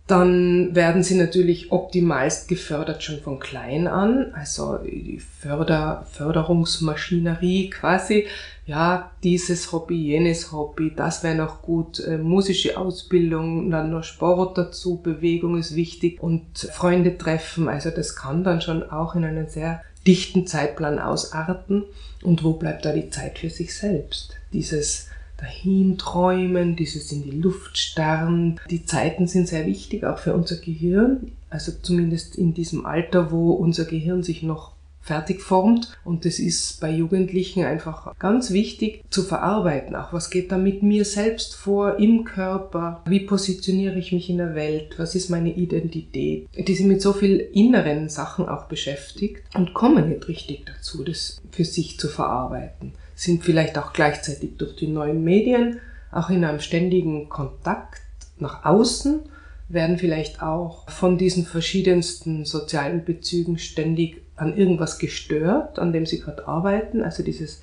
Dann 0.08 0.75
werden 0.75 1.04
sie 1.04 1.14
natürlich 1.14 1.70
optimalst 1.70 2.49
gefördert 2.49 3.02
schon 3.02 3.20
von 3.20 3.38
klein 3.38 3.87
an, 3.87 4.32
also 4.34 4.78
die 4.78 5.20
Förder, 5.20 6.06
Förderungsmaschinerie 6.11 7.70
quasi. 7.70 8.26
Ja, 8.66 9.12
dieses 9.22 9.72
Hobby, 9.72 9.96
jenes 9.96 10.52
Hobby, 10.52 10.92
das 10.94 11.22
wäre 11.22 11.37
noch 11.37 11.62
gut. 11.62 12.00
Äh, 12.00 12.18
musische 12.18 12.76
Ausbildung, 12.76 13.70
dann 13.70 13.90
noch 13.90 14.04
Sport 14.04 14.58
dazu, 14.58 15.00
Bewegung 15.02 15.56
ist 15.56 15.76
wichtig 15.76 16.22
und 16.22 16.58
Freunde 16.58 17.16
treffen. 17.16 17.68
Also 17.68 17.90
das 17.90 18.16
kann 18.16 18.44
dann 18.44 18.61
schon 18.61 18.82
auch 18.82 19.14
in 19.14 19.25
einen 19.25 19.49
sehr 19.49 19.82
dichten 20.06 20.47
Zeitplan 20.47 20.99
ausarten 20.99 21.85
und 22.23 22.44
wo 22.44 22.54
bleibt 22.54 22.85
da 22.85 22.92
die 22.92 23.11
Zeit 23.11 23.38
für 23.38 23.50
sich 23.50 23.75
selbst? 23.75 24.35
Dieses 24.52 25.09
Dahinträumen, 25.42 26.76
dieses 26.76 27.11
in 27.11 27.25
die 27.25 27.32
Luft 27.32 27.76
starren. 27.76 28.61
Die 28.71 28.85
Zeiten 28.85 29.26
sind 29.26 29.49
sehr 29.49 29.66
wichtig, 29.66 30.04
auch 30.04 30.18
für 30.18 30.35
unser 30.35 30.56
Gehirn. 30.56 31.32
Also 31.50 31.73
zumindest 31.82 32.37
in 32.37 32.54
diesem 32.54 32.87
Alter, 32.87 33.32
wo 33.32 33.50
unser 33.50 33.85
Gehirn 33.85 34.23
sich 34.23 34.42
noch 34.42 34.73
fertig 35.02 35.42
formt. 35.42 35.99
Und 36.04 36.25
das 36.25 36.38
ist 36.38 36.80
bei 36.80 36.90
Jugendlichen 36.90 37.64
einfach 37.64 38.16
ganz 38.18 38.52
wichtig 38.52 39.02
zu 39.11 39.23
verarbeiten. 39.23 39.94
Auch 39.94 40.12
was 40.12 40.30
geht 40.30 40.52
da 40.52 40.56
mit 40.56 40.82
mir 40.82 41.04
selbst 41.04 41.54
vor 41.54 41.99
im 41.99 42.25
Körper? 42.25 43.02
Wie 43.06 43.21
positioniere 43.21 43.99
ich 43.99 44.12
mich 44.12 44.30
in 44.30 44.38
der 44.38 44.54
Welt? 44.54 44.99
Was 44.99 45.14
ist 45.14 45.28
meine 45.28 45.52
Identität? 45.52 46.49
Die 46.56 46.75
sind 46.75 46.88
mit 46.88 47.02
so 47.02 47.12
viel 47.12 47.37
inneren 47.52 48.09
Sachen 48.09 48.49
auch 48.49 48.66
beschäftigt 48.66 49.42
und 49.54 49.75
kommen 49.75 50.09
nicht 50.09 50.28
richtig 50.28 50.64
dazu, 50.66 51.04
das 51.04 51.42
für 51.50 51.64
sich 51.64 51.99
zu 51.99 52.09
verarbeiten. 52.09 52.92
Sind 53.14 53.44
vielleicht 53.44 53.76
auch 53.76 53.92
gleichzeitig 53.92 54.56
durch 54.56 54.76
die 54.76 54.87
neuen 54.87 55.23
Medien 55.23 55.80
auch 56.11 56.30
in 56.30 56.44
einem 56.44 56.61
ständigen 56.61 57.28
Kontakt 57.28 58.00
nach 58.38 58.64
außen 58.64 59.21
werden 59.68 59.97
vielleicht 59.99 60.42
auch 60.42 60.88
von 60.90 61.16
diesen 61.16 61.47
verschiedensten 61.47 62.44
sozialen 62.44 63.04
Bezügen 63.04 63.59
ständig 63.59 64.22
an 64.37 64.57
irgendwas 64.57 64.99
gestört, 64.99 65.79
an 65.79 65.93
dem 65.93 66.07
sie 66.07 66.21
gerade 66.21 66.47
arbeiten, 66.49 67.03
also 67.03 67.23
dieses 67.23 67.62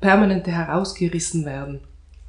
permanente 0.00 0.50
herausgerissen 0.50 1.44
werden 1.44 1.80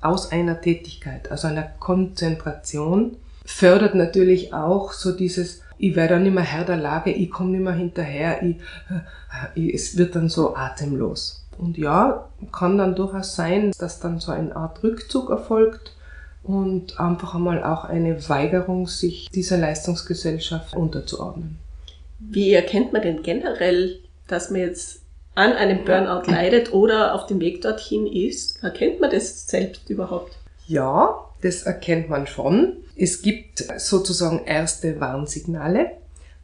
aus 0.02 0.32
einer 0.32 0.62
Tätigkeit, 0.62 1.32
also 1.32 1.48
einer 1.48 1.64
Konzentration, 1.64 3.18
fördert 3.46 3.96
natürlich 3.96 4.54
auch 4.54 4.92
so 4.92 5.12
dieses, 5.12 5.62
ich 5.78 5.96
werde 5.96 6.16
dann 6.16 6.34
mehr 6.34 6.44
Herr 6.44 6.66
der 6.66 6.78
Lage, 6.78 7.12
ich 7.12 7.32
komme 7.32 7.52
nicht 7.52 7.64
mehr 7.64 7.74
hinterher, 7.74 8.44
ich, 8.44 8.58
ich, 9.56 9.74
es 9.74 9.98
wird 9.98 10.16
dann 10.16 10.30
so 10.30 10.56
atemlos. 10.56 11.46
Und 11.58 11.78
ja, 11.78 12.30
kann 12.52 12.78
dann 12.78 12.96
durchaus 12.96 13.36
sein, 13.36 13.72
dass 13.80 14.00
dann 14.00 14.20
so 14.20 14.32
eine 14.32 14.56
Art 14.56 14.84
Rückzug 14.84 15.30
erfolgt 15.30 15.96
und 16.44 17.00
einfach 17.00 17.34
einmal 17.36 17.64
auch 17.64 17.84
eine 17.84 18.30
Weigerung, 18.30 18.88
sich 18.88 19.30
dieser 19.34 19.58
Leistungsgesellschaft 19.58 20.76
unterzuordnen. 20.76 21.58
Wie 22.20 22.54
erkennt 22.54 22.94
man 22.94 23.02
denn 23.02 23.24
generell, 23.24 24.00
dass 24.28 24.50
man 24.50 24.62
jetzt 24.62 25.02
an 25.36 25.54
einem 25.54 25.86
Burnout 25.86 26.30
leidet 26.30 26.74
oder 26.74 27.14
auf 27.14 27.28
dem 27.28 27.40
Weg 27.40 27.62
dorthin 27.62 28.08
ist? 28.08 28.64
Erkennt 28.64 29.00
man 29.00 29.12
das 29.12 29.48
selbst 29.48 29.90
überhaupt? 29.90 30.38
Ja, 30.68 31.26
das 31.42 31.64
erkennt 31.64 32.10
man 32.10 32.28
schon. 32.28 32.78
Es 32.96 33.22
gibt 33.22 33.64
sozusagen 33.78 34.46
erste 34.46 35.00
Warnsignale 35.00 35.92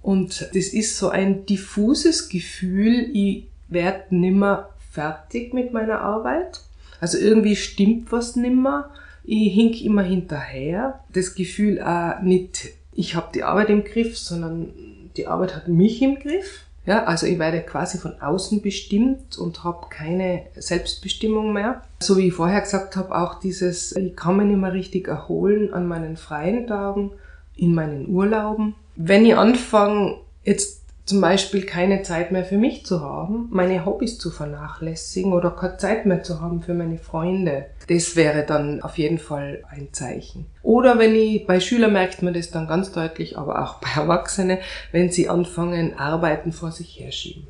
und 0.01 0.41
das 0.53 0.67
ist 0.67 0.97
so 0.97 1.09
ein 1.09 1.45
diffuses 1.45 2.29
Gefühl, 2.29 3.09
ich 3.13 3.47
werde 3.69 4.15
nimmer 4.15 4.69
fertig 4.91 5.53
mit 5.53 5.73
meiner 5.73 6.01
Arbeit. 6.01 6.59
Also 7.01 7.17
irgendwie 7.17 7.55
stimmt 7.55 8.11
was 8.11 8.35
nimmer. 8.35 8.91
Ich 9.23 9.53
hink 9.53 9.81
immer 9.81 10.03
hinterher. 10.03 10.99
Das 11.11 11.33
Gefühl 11.33 11.81
auch 11.81 12.21
nicht, 12.21 12.69
ich 12.93 13.15
habe 13.15 13.31
die 13.33 13.43
Arbeit 13.43 13.69
im 13.69 13.83
Griff, 13.83 14.17
sondern 14.17 14.69
die 15.17 15.27
Arbeit 15.27 15.55
hat 15.55 15.67
mich 15.67 16.01
im 16.01 16.19
Griff. 16.19 16.65
Ja, 16.85 17.05
also 17.05 17.25
ich 17.25 17.39
werde 17.39 17.61
quasi 17.61 17.97
von 17.97 18.19
außen 18.21 18.61
bestimmt 18.61 19.37
und 19.37 19.63
habe 19.63 19.87
keine 19.89 20.43
Selbstbestimmung 20.55 21.53
mehr. 21.53 21.81
So 22.01 22.17
wie 22.17 22.27
ich 22.27 22.33
vorher 22.33 22.59
gesagt 22.59 22.97
habe, 22.97 23.15
auch 23.15 23.39
dieses, 23.39 23.95
ich 23.95 24.15
kann 24.17 24.35
mich 24.35 24.47
nicht 24.47 24.59
mehr 24.59 24.73
richtig 24.73 25.07
erholen 25.07 25.73
an 25.73 25.87
meinen 25.87 26.17
freien 26.17 26.67
Tagen, 26.67 27.11
in 27.55 27.73
meinen 27.73 28.09
Urlauben. 28.09 28.75
Wenn 28.97 29.25
ich 29.25 29.37
anfange, 29.37 30.17
jetzt 30.43 30.82
zum 31.05 31.19
Beispiel 31.19 31.65
keine 31.65 32.01
Zeit 32.01 32.31
mehr 32.31 32.45
für 32.45 32.57
mich 32.57 32.85
zu 32.85 33.01
haben, 33.01 33.47
meine 33.51 33.85
Hobbys 33.85 34.17
zu 34.17 34.31
vernachlässigen 34.31 35.33
oder 35.33 35.51
keine 35.51 35.77
Zeit 35.77 36.05
mehr 36.05 36.23
zu 36.23 36.39
haben 36.39 36.61
für 36.61 36.73
meine 36.73 36.97
Freunde. 36.97 37.65
Das 37.89 38.15
wäre 38.15 38.45
dann 38.45 38.81
auf 38.81 38.97
jeden 38.97 39.17
Fall 39.17 39.63
ein 39.69 39.89
Zeichen. 39.91 40.45
Oder 40.61 40.99
wenn 40.99 41.13
ich, 41.13 41.45
bei 41.45 41.59
Schülern 41.59 41.93
merkt 41.93 42.21
man 42.21 42.33
das 42.33 42.51
dann 42.51 42.67
ganz 42.67 42.91
deutlich, 42.93 43.37
aber 43.37 43.63
auch 43.63 43.75
bei 43.81 43.89
Erwachsenen, 43.95 44.59
wenn 44.91 45.09
sie 45.09 45.27
anfangen, 45.27 45.97
Arbeiten 45.97 46.53
vor 46.53 46.71
sich 46.71 46.99
herschieben 46.99 47.47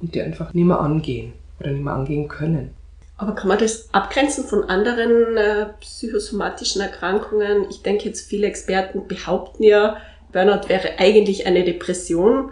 und 0.00 0.14
die 0.14 0.22
einfach 0.22 0.54
nicht 0.54 0.64
mehr 0.64 0.80
angehen 0.80 1.34
oder 1.60 1.70
nicht 1.70 1.84
mehr 1.84 1.94
angehen 1.94 2.28
können. 2.28 2.70
Aber 3.16 3.34
kann 3.34 3.48
man 3.48 3.58
das 3.58 3.88
abgrenzen 3.92 4.44
von 4.44 4.64
anderen 4.64 5.36
äh, 5.36 5.66
psychosomatischen 5.80 6.80
Erkrankungen? 6.80 7.66
Ich 7.70 7.82
denke 7.82 8.06
jetzt, 8.06 8.28
viele 8.28 8.46
Experten 8.46 9.06
behaupten 9.06 9.62
ja, 9.62 9.98
Burnout 10.32 10.68
wäre 10.68 10.98
eigentlich 10.98 11.46
eine 11.46 11.62
Depression. 11.62 12.50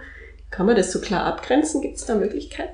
Kann 0.53 0.67
man 0.67 0.77
das 0.77 0.93
so 0.93 1.01
klar 1.01 1.25
abgrenzen? 1.25 1.81
Gibt 1.81 1.97
es 1.97 2.05
da 2.05 2.15
Möglichkeit? 2.15 2.69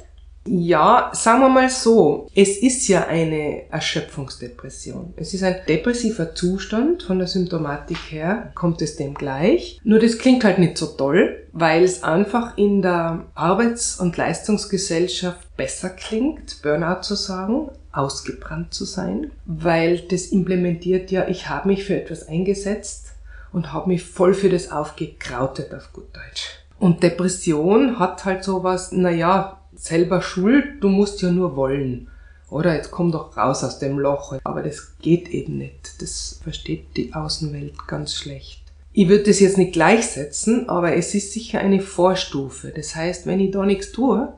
Ja, 0.50 1.11
sagen 1.12 1.42
wir 1.42 1.49
mal 1.49 1.68
so, 1.68 2.26
es 2.35 2.56
ist 2.56 2.88
ja 2.88 3.06
eine 3.06 3.70
Erschöpfungsdepression. 3.70 5.12
Es 5.16 5.35
ist 5.35 5.42
ein 5.42 5.56
depressiver 5.68 6.35
Zustand, 6.35 7.02
von 7.02 7.18
der 7.18 7.28
Symptomatik 7.28 7.99
her 8.11 8.50
kommt 8.54 8.80
es 8.80 8.97
dem 8.97 9.14
gleich. 9.14 9.78
Nur 9.85 9.99
das 9.99 10.18
klingt 10.18 10.44
halt 10.44 10.58
nicht 10.58 10.78
so 10.78 10.87
toll, 10.87 11.47
weil 11.52 11.85
es 11.85 12.02
einfach 12.02 12.56
in 12.56 12.82
der 12.82 13.26
Arbeits- 13.35 14.00
und 14.00 14.16
Leistungsgesellschaft 14.16 15.54
besser 15.56 15.90
klingt, 15.90 16.62
Burnout 16.62 17.02
zu 17.02 17.14
sagen, 17.14 17.68
ausgebrannt 17.92 18.73
zu 18.73 18.87
sein, 18.87 19.30
weil 19.44 19.99
das 19.99 20.26
implementiert 20.26 21.11
ja, 21.11 21.28
ich 21.28 21.49
habe 21.49 21.68
mich 21.68 21.85
für 21.85 22.00
etwas 22.00 22.26
eingesetzt 22.26 23.12
und 23.52 23.73
habe 23.73 23.88
mich 23.88 24.02
voll 24.02 24.35
für 24.35 24.49
das 24.49 24.73
aufgekrautet 24.73 25.75
auf 25.75 25.92
gut 25.92 26.08
Deutsch. 26.16 26.58
Und 26.78 27.02
Depression 27.02 27.99
hat 27.99 28.25
halt 28.25 28.45
sowas, 28.45 28.93
naja, 28.93 29.60
selber 29.75 30.23
schuld, 30.23 30.82
du 30.82 30.88
musst 30.88 31.23
ja 31.23 31.30
nur 31.30 31.56
wollen. 31.56 32.08
Oder 32.50 32.75
jetzt 32.75 32.91
komm 32.91 33.12
doch 33.12 33.36
raus 33.36 33.62
aus 33.62 33.78
dem 33.78 33.99
Loch. 33.99 34.36
Aber 34.45 34.62
das 34.62 34.99
geht 35.00 35.28
eben 35.28 35.58
nicht. 35.58 36.00
Das 36.00 36.41
versteht 36.43 36.97
die 36.97 37.14
Außenwelt 37.14 37.86
ganz 37.86 38.14
schlecht. 38.14 38.62
Ich 38.93 39.08
würde 39.08 39.25
das 39.25 39.41
jetzt 39.41 39.58
nicht 39.58 39.75
gleichsetzen, 39.75 40.69
aber 40.69 40.97
es 40.97 41.14
ist 41.14 41.32
sicher 41.32 41.60
eine 41.60 41.80
Vorstufe. 41.80 42.73
Das 42.75 42.97
heißt, 42.97 43.26
wenn 43.26 43.41
ich 43.41 43.50
da 43.50 43.64
nichts 43.64 43.93
tue, 43.93 44.32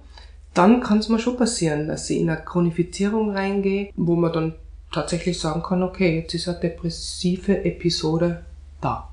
dann 0.55 0.81
kann 0.81 0.99
es 0.99 1.09
mir 1.09 1.21
schon 1.21 1.37
passieren, 1.37 1.87
dass 1.87 2.11
ich 2.11 2.19
in 2.19 2.29
eine 2.29 2.43
Chronifizierung 2.43 3.31
reingehe, 3.31 3.91
wo 3.97 4.17
man 4.17 4.33
dann 4.33 4.55
tatsächlich 4.93 5.39
sagen 5.39 5.63
kann, 5.63 5.83
okay, 5.83 6.19
jetzt 6.19 6.35
ist 6.35 6.49
eine 6.49 6.59
depressive 6.59 7.65
Episode 7.65 8.45
da. 8.81 9.10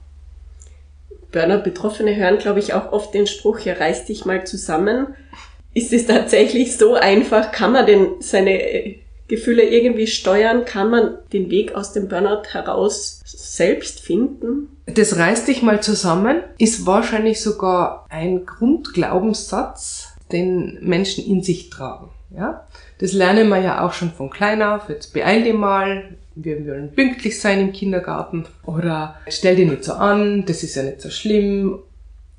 Burnout-Betroffene 1.37 2.15
hören, 2.15 2.39
glaube 2.39 2.59
ich, 2.59 2.73
auch 2.73 2.91
oft 2.91 3.13
den 3.13 3.27
Spruch, 3.27 3.59
ja, 3.59 3.73
reiß 3.73 4.05
dich 4.05 4.25
mal 4.25 4.45
zusammen. 4.45 5.07
Ist 5.73 5.93
es 5.93 6.07
tatsächlich 6.07 6.75
so 6.75 6.95
einfach? 6.95 7.51
Kann 7.51 7.71
man 7.71 7.85
denn 7.85 8.07
seine 8.19 8.61
äh, 8.61 8.99
Gefühle 9.27 9.63
irgendwie 9.63 10.07
steuern? 10.07 10.65
Kann 10.65 10.89
man 10.89 11.17
den 11.33 11.51
Weg 11.51 11.75
aus 11.75 11.93
dem 11.93 12.07
Burnout 12.07 12.49
heraus 12.51 13.21
selbst 13.25 13.99
finden? 13.99 14.69
Das 14.85 15.17
reiß 15.17 15.45
dich 15.45 15.61
mal 15.61 15.81
zusammen 15.81 16.41
ist 16.57 16.85
wahrscheinlich 16.85 17.41
sogar 17.41 18.05
ein 18.09 18.45
Grundglaubenssatz, 18.45 20.13
den 20.31 20.79
Menschen 20.81 21.25
in 21.25 21.43
sich 21.43 21.69
tragen. 21.69 22.09
Ja? 22.35 22.65
Das 22.99 23.13
lernen 23.13 23.49
wir 23.49 23.59
ja 23.59 23.85
auch 23.85 23.93
schon 23.93 24.11
von 24.11 24.29
klein 24.29 24.63
auf. 24.63 24.89
Jetzt 24.89 25.13
beeil 25.13 25.43
dich 25.43 25.53
mal, 25.53 26.15
wir 26.43 26.65
wollen 26.67 26.91
pünktlich 26.93 27.39
sein 27.39 27.59
im 27.59 27.73
Kindergarten 27.73 28.45
oder 28.65 29.15
stell 29.27 29.55
dich 29.55 29.69
nicht 29.69 29.83
so 29.83 29.93
an, 29.93 30.45
das 30.45 30.63
ist 30.63 30.75
ja 30.75 30.83
nicht 30.83 31.01
so 31.01 31.09
schlimm. 31.09 31.79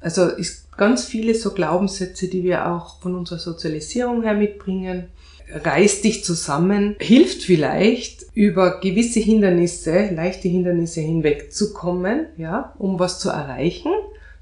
Also 0.00 0.28
ist 0.28 0.76
ganz 0.76 1.04
viele 1.04 1.34
so 1.34 1.52
Glaubenssätze, 1.52 2.28
die 2.28 2.44
wir 2.44 2.70
auch 2.70 3.00
von 3.00 3.14
unserer 3.14 3.38
Sozialisierung 3.38 4.22
her 4.22 4.34
mitbringen. 4.34 5.08
Reiß 5.52 6.02
dich 6.02 6.24
zusammen, 6.24 6.94
hilft 7.00 7.42
vielleicht 7.42 8.26
über 8.34 8.80
gewisse 8.80 9.18
Hindernisse, 9.18 10.10
leichte 10.14 10.46
Hindernisse 10.46 11.00
hinwegzukommen, 11.00 12.26
ja, 12.36 12.74
um 12.78 12.98
was 12.98 13.18
zu 13.18 13.30
erreichen. 13.30 13.90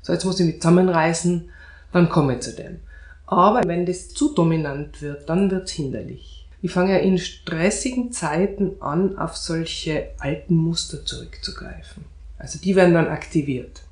So, 0.03 0.13
jetzt 0.13 0.25
muss 0.25 0.41
ich 0.41 0.47
mich 0.47 0.61
zusammenreißen, 0.61 1.49
dann 1.93 2.09
komme 2.09 2.35
ich 2.35 2.41
zu 2.41 2.53
dem. 2.53 2.81
Aber 3.27 3.63
wenn 3.67 3.87
das 3.87 4.09
zu 4.09 4.35
dominant 4.35 5.01
wird, 5.01 5.29
dann 5.29 5.51
wird's 5.51 5.73
hinderlich. 5.73 6.36
Ich 6.67 6.73
fange 6.73 6.95
ja 6.95 6.99
in 6.99 7.17
stressigen 7.17 8.11
Zeiten 8.11 8.73
an, 8.81 9.19
auf 9.19 9.37
solche 9.37 10.09
alten 10.19 10.57
Muster 10.57 11.05
zurückzugreifen. 11.05 12.05
Also 12.39 12.59
die 12.59 12.75
werden 12.75 12.93
dann 12.93 13.07
aktiviert. 13.07 13.85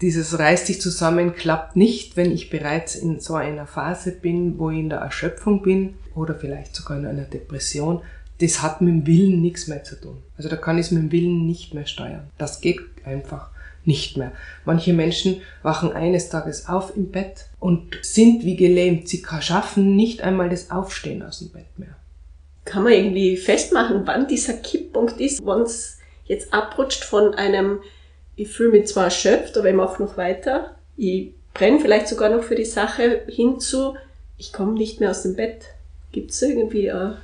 Dieses 0.00 0.36
reiß 0.36 0.64
dich 0.64 0.80
zusammen 0.80 1.36
klappt 1.36 1.76
nicht, 1.76 2.16
wenn 2.16 2.32
ich 2.32 2.50
bereits 2.50 2.96
in 2.96 3.20
so 3.20 3.36
einer 3.36 3.68
Phase 3.68 4.10
bin, 4.10 4.58
wo 4.58 4.68
ich 4.70 4.80
in 4.80 4.88
der 4.88 4.98
Erschöpfung 4.98 5.62
bin 5.62 5.94
oder 6.16 6.34
vielleicht 6.34 6.74
sogar 6.74 6.98
in 6.98 7.06
einer 7.06 7.22
Depression. 7.22 8.00
Das 8.40 8.62
hat 8.62 8.80
mit 8.80 8.92
dem 8.92 9.06
Willen 9.06 9.40
nichts 9.40 9.68
mehr 9.68 9.84
zu 9.84 9.94
tun. 9.94 10.16
Also 10.36 10.48
da 10.48 10.56
kann 10.56 10.76
ich 10.76 10.86
es 10.86 10.90
mit 10.90 11.04
dem 11.04 11.12
Willen 11.12 11.46
nicht 11.46 11.72
mehr 11.72 11.86
steuern. 11.86 12.26
Das 12.36 12.60
geht 12.60 12.80
einfach 13.04 13.50
nicht 13.84 14.16
mehr. 14.16 14.32
Manche 14.64 14.92
Menschen 14.92 15.40
wachen 15.62 15.92
eines 15.92 16.30
Tages 16.30 16.68
auf 16.68 16.96
im 16.96 17.12
Bett 17.12 17.46
und 17.60 17.96
sind 18.02 18.44
wie 18.44 18.56
gelähmt. 18.56 19.06
Sie 19.06 19.24
schaffen 19.40 19.94
nicht 19.94 20.22
einmal 20.22 20.48
das 20.48 20.72
Aufstehen 20.72 21.22
aus 21.22 21.38
dem 21.38 21.50
Bett 21.50 21.78
mehr. 21.78 21.94
Kann 22.68 22.82
man 22.82 22.92
irgendwie 22.92 23.38
festmachen, 23.38 24.02
wann 24.04 24.28
dieser 24.28 24.52
Kipppunkt 24.52 25.18
ist, 25.20 25.40
wann 25.42 25.62
es 25.62 25.98
jetzt 26.26 26.52
abrutscht 26.52 27.02
von 27.02 27.34
einem, 27.34 27.80
ich 28.36 28.48
fühle 28.48 28.72
mich 28.72 28.88
zwar 28.88 29.04
erschöpft, 29.04 29.56
aber 29.56 29.70
ich 29.70 29.74
mache 29.74 30.02
noch 30.02 30.18
weiter, 30.18 30.76
ich 30.98 31.32
brenne 31.54 31.80
vielleicht 31.80 32.08
sogar 32.08 32.28
noch 32.28 32.44
für 32.44 32.56
die 32.56 32.66
Sache, 32.66 33.22
hinzu, 33.26 33.94
ich 34.36 34.52
komme 34.52 34.74
nicht 34.74 35.00
mehr 35.00 35.10
aus 35.10 35.22
dem 35.22 35.34
Bett. 35.34 35.64
Gibt 36.12 36.30
es 36.30 36.42
irgendwie 36.42 36.90
eine 36.90 37.16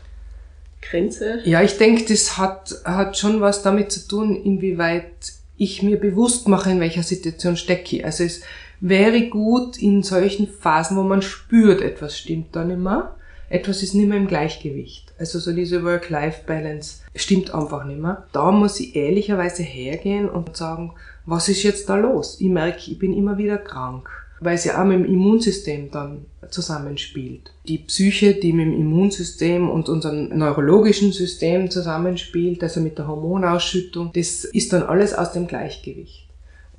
Grenze? 0.81 1.41
Ja, 1.45 1.63
ich 1.63 1.77
denke, 1.77 2.05
das 2.07 2.39
hat, 2.39 2.75
hat 2.85 3.19
schon 3.19 3.43
was 3.43 3.63
damit 3.63 3.93
zu 3.93 4.09
tun, 4.09 4.35
inwieweit 4.35 5.13
ich 5.59 5.83
mir 5.83 6.01
bewusst 6.01 6.49
mache, 6.49 6.71
in 6.71 6.81
welcher 6.81 7.03
Situation 7.03 7.59
stecke 7.59 7.97
ich. 7.97 8.05
Also 8.05 8.25
es 8.25 8.41
wäre 8.81 9.29
gut 9.29 9.77
in 9.77 10.03
solchen 10.03 10.49
Phasen, 10.49 10.97
wo 10.97 11.03
man 11.03 11.21
spürt, 11.21 11.83
etwas 11.83 12.19
stimmt 12.19 12.57
da 12.57 12.65
nicht 12.65 12.81
mehr, 12.81 13.15
etwas 13.49 13.83
ist 13.83 13.95
nicht 13.95 14.09
mehr 14.09 14.19
im 14.19 14.27
Gleichgewicht. 14.27 15.13
Also 15.19 15.39
so 15.39 15.53
diese 15.53 15.85
Work-Life-Balance 15.85 17.03
stimmt 17.15 17.55
einfach 17.55 17.85
nicht 17.85 18.01
mehr. 18.01 18.27
Da 18.33 18.51
muss 18.51 18.81
ich 18.81 18.97
ehrlicherweise 18.97 19.63
hergehen 19.63 20.29
und 20.29 20.57
sagen, 20.57 20.95
was 21.27 21.49
ist 21.49 21.63
jetzt 21.63 21.89
da 21.89 21.97
los? 21.97 22.41
Ich 22.41 22.49
merke, 22.49 22.91
ich 22.91 22.99
bin 22.99 23.15
immer 23.15 23.39
wieder 23.39 23.59
krank, 23.59 24.09
weil 24.41 24.57
es 24.57 24.65
ja 24.65 24.81
auch 24.81 24.87
mit 24.87 24.99
dem 24.99 25.07
Immunsystem 25.07 25.91
dann 25.91 26.27
zusammenspielt. 26.51 27.53
Die 27.67 27.79
Psyche, 27.79 28.35
die 28.35 28.53
mit 28.53 28.67
dem 28.67 28.75
Immunsystem 28.75 29.71
und 29.71 29.89
unserem 29.89 30.37
neurologischen 30.37 31.13
System 31.13 31.71
zusammenspielt, 31.71 32.63
also 32.63 32.81
mit 32.81 32.99
der 32.99 33.09
Hormonausschüttung, 33.09 34.11
das 34.15 34.45
ist 34.45 34.73
dann 34.73 34.83
alles 34.83 35.15
aus 35.15 35.33
dem 35.33 35.47
Gleichgewicht. 35.47 36.29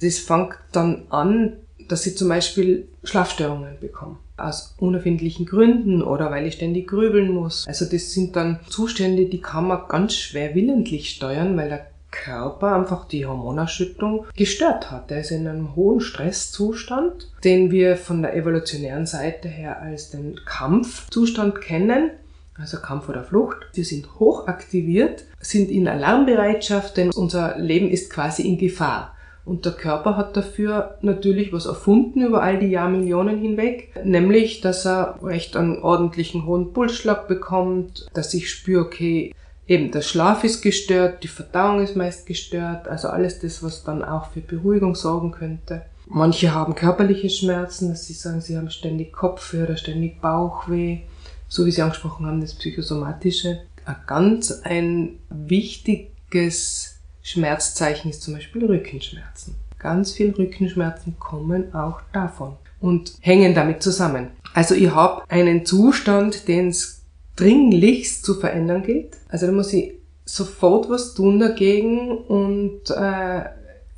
Das 0.01 0.19
fängt 0.19 0.55
dann 0.71 1.03
an, 1.09 1.53
dass 1.87 2.05
ich 2.05 2.17
zum 2.17 2.29
Beispiel 2.29 2.87
Schlafstörungen 3.03 3.79
bekomme. 3.79 4.17
Aus 4.37 4.75
unerfindlichen 4.77 5.45
Gründen 5.45 6.01
oder 6.01 6.31
weil 6.31 6.45
ich 6.45 6.55
ständig 6.55 6.87
grübeln 6.87 7.31
muss. 7.31 7.65
Also 7.67 7.85
das 7.85 8.11
sind 8.11 8.35
dann 8.35 8.59
Zustände, 8.69 9.25
die 9.25 9.41
kann 9.41 9.67
man 9.67 9.87
ganz 9.87 10.15
schwer 10.15 10.55
willentlich 10.55 11.09
steuern, 11.09 11.55
weil 11.57 11.69
der 11.69 11.87
Körper 12.11 12.75
einfach 12.75 13.07
die 13.07 13.25
Hormonausschüttung 13.25 14.25
gestört 14.35 14.89
hat. 14.91 15.11
Er 15.11 15.19
ist 15.19 15.31
in 15.31 15.47
einem 15.47 15.75
hohen 15.75 15.99
Stresszustand, 15.99 17.29
den 17.43 17.71
wir 17.71 17.97
von 17.97 18.21
der 18.21 18.35
evolutionären 18.35 19.05
Seite 19.05 19.49
her 19.49 19.81
als 19.81 20.11
den 20.11 20.39
Kampfzustand 20.45 21.61
kennen 21.61 22.11
also 22.57 22.77
Kampf 22.77 23.09
oder 23.09 23.23
Flucht. 23.23 23.57
Wir 23.73 23.83
sind 23.83 24.19
hochaktiviert, 24.19 25.25
sind 25.39 25.69
in 25.69 25.87
Alarmbereitschaft, 25.87 26.97
denn 26.97 27.11
unser 27.11 27.57
Leben 27.57 27.89
ist 27.89 28.09
quasi 28.09 28.43
in 28.43 28.57
Gefahr. 28.57 29.14
Und 29.45 29.65
der 29.65 29.73
Körper 29.73 30.17
hat 30.17 30.35
dafür 30.35 30.97
natürlich 31.01 31.53
was 31.53 31.67
erfunden 31.67 32.23
über 32.23 32.41
all 32.41 32.59
die 32.59 32.67
Jahrmillionen 32.67 33.37
hinweg, 33.37 33.91
nämlich, 34.03 34.61
dass 34.61 34.85
er 34.85 35.19
recht 35.21 35.55
einen 35.55 35.81
ordentlichen 35.81 36.45
hohen 36.45 36.73
Pulsschlag 36.73 37.27
bekommt, 37.27 38.07
dass 38.13 38.33
ich 38.33 38.49
spüre, 38.49 38.85
okay, 38.85 39.35
eben 39.67 39.91
der 39.91 40.01
Schlaf 40.01 40.43
ist 40.43 40.61
gestört, 40.61 41.23
die 41.23 41.27
Verdauung 41.27 41.81
ist 41.83 41.95
meist 41.95 42.25
gestört, 42.25 42.87
also 42.87 43.07
alles 43.07 43.39
das, 43.39 43.61
was 43.61 43.83
dann 43.83 44.03
auch 44.03 44.31
für 44.31 44.41
Beruhigung 44.41 44.95
sorgen 44.95 45.31
könnte. 45.31 45.83
Manche 46.07 46.53
haben 46.53 46.75
körperliche 46.75 47.29
Schmerzen, 47.29 47.89
dass 47.89 48.05
sie 48.05 48.13
sagen, 48.13 48.41
sie 48.41 48.57
haben 48.57 48.69
ständig 48.69 49.13
Kopfweh 49.13 49.63
oder 49.63 49.77
ständig 49.77 50.21
Bauchweh 50.21 50.99
so 51.47 51.65
wie 51.65 51.71
Sie 51.71 51.81
angesprochen 51.81 52.25
haben, 52.25 52.41
das 52.41 52.53
Psychosomatische. 52.55 53.61
Ein 53.85 53.95
ganz 54.07 54.51
ein 54.63 55.19
wichtiges 55.29 56.94
Schmerzzeichen 57.25 58.11
ist 58.11 58.21
zum 58.21 58.35
Beispiel 58.35 58.63
Rückenschmerzen. 58.65 59.55
Ganz 59.79 60.11
viele 60.11 60.37
Rückenschmerzen 60.37 61.17
kommen 61.17 61.73
auch 61.73 62.01
davon 62.13 62.55
und 62.79 63.13
hängen 63.19 63.55
damit 63.55 63.81
zusammen. 63.81 64.27
Also 64.53 64.75
ich 64.75 64.91
habe 64.91 65.23
einen 65.27 65.65
Zustand, 65.65 66.47
den 66.47 66.67
es 66.67 67.01
dringlichst 67.35 68.23
zu 68.23 68.35
verändern 68.35 68.83
gilt. 68.83 69.17
Also 69.27 69.47
da 69.47 69.51
muss 69.51 69.73
ich 69.73 69.93
sofort 70.23 70.87
was 70.87 71.15
tun 71.15 71.39
dagegen 71.39 72.15
und 72.15 72.91
äh, 72.91 73.45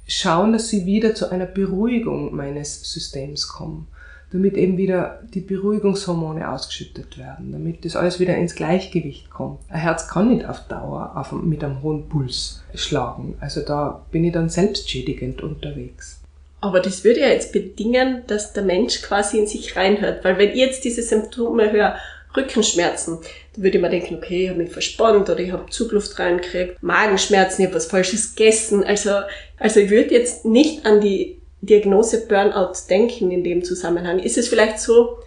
schauen, 0.08 0.54
dass 0.54 0.70
sie 0.70 0.86
wieder 0.86 1.14
zu 1.14 1.30
einer 1.30 1.48
Beruhigung 1.48 2.34
meines 2.34 2.94
Systems 2.94 3.50
kommen 3.50 3.88
damit 4.32 4.56
eben 4.56 4.78
wieder 4.78 5.22
die 5.34 5.40
Beruhigungshormone 5.40 6.52
ausgeschüttet 6.52 7.18
werden, 7.18 7.52
damit 7.52 7.86
das 7.86 7.96
alles 7.96 8.20
wieder 8.20 8.36
ins 8.36 8.56
Gleichgewicht 8.56 9.30
kommt. 9.30 9.60
Ein 9.70 9.80
Herz 9.80 10.08
kann 10.08 10.30
nicht 10.30 10.46
auf 10.46 10.68
Dauer 10.68 11.14
auf, 11.16 11.32
mit 11.32 11.64
einem 11.64 11.82
hohen 11.82 12.10
Puls 12.10 12.64
schlagen. 12.76 13.36
Also 13.40 13.62
da 13.62 14.06
bin 14.12 14.26
ich 14.26 14.34
dann 14.34 14.50
selbstschädigend 14.50 15.42
unterwegs. 15.42 16.20
Aber 16.60 16.80
das 16.80 17.04
würde 17.04 17.22
ja 17.22 17.28
jetzt 17.28 17.54
bedingen, 17.54 18.24
dass 18.28 18.54
der 18.54 18.64
Mensch 18.64 19.02
quasi 19.02 19.38
in 19.38 19.48
sich 19.48 19.76
reinhört. 19.76 20.26
Weil 20.26 20.38
wenn 20.38 20.50
ich 20.50 20.58
jetzt 20.58 20.84
diese 20.84 21.04
Symptome 21.04 21.72
höre, 21.72 21.96
Rückenschmerzen, 22.36 23.20
dann 23.54 23.64
würde 23.64 23.78
ich 23.78 23.82
mir 23.82 23.90
denken, 23.90 24.16
okay, 24.16 24.44
ich 24.44 24.50
habe 24.50 24.60
mich 24.60 24.72
verspannt 24.72 25.30
oder 25.30 25.40
ich 25.40 25.52
habe 25.52 25.70
Zugluft 25.70 26.20
reingekriegt, 26.20 26.82
Magenschmerzen, 26.84 27.62
ich 27.62 27.68
habe 27.68 27.76
was 27.76 27.88
Falsches 27.88 28.36
gegessen. 28.36 28.84
Also, 28.84 29.12
also 29.58 29.80
ich 29.80 29.90
würde 29.90 30.14
jetzt 30.14 30.46
nicht 30.46 30.86
an 30.86 31.02
die 31.02 31.37
Diagnose 31.62 32.28
Burnout 32.28 32.74
denken 32.90 33.32
in 33.32 33.44
dem 33.44 33.64
Zusammenhang? 33.64 34.20
Ist 34.20 34.38
es 34.38 34.48
vielleicht 34.48 34.80
so, 34.80 35.20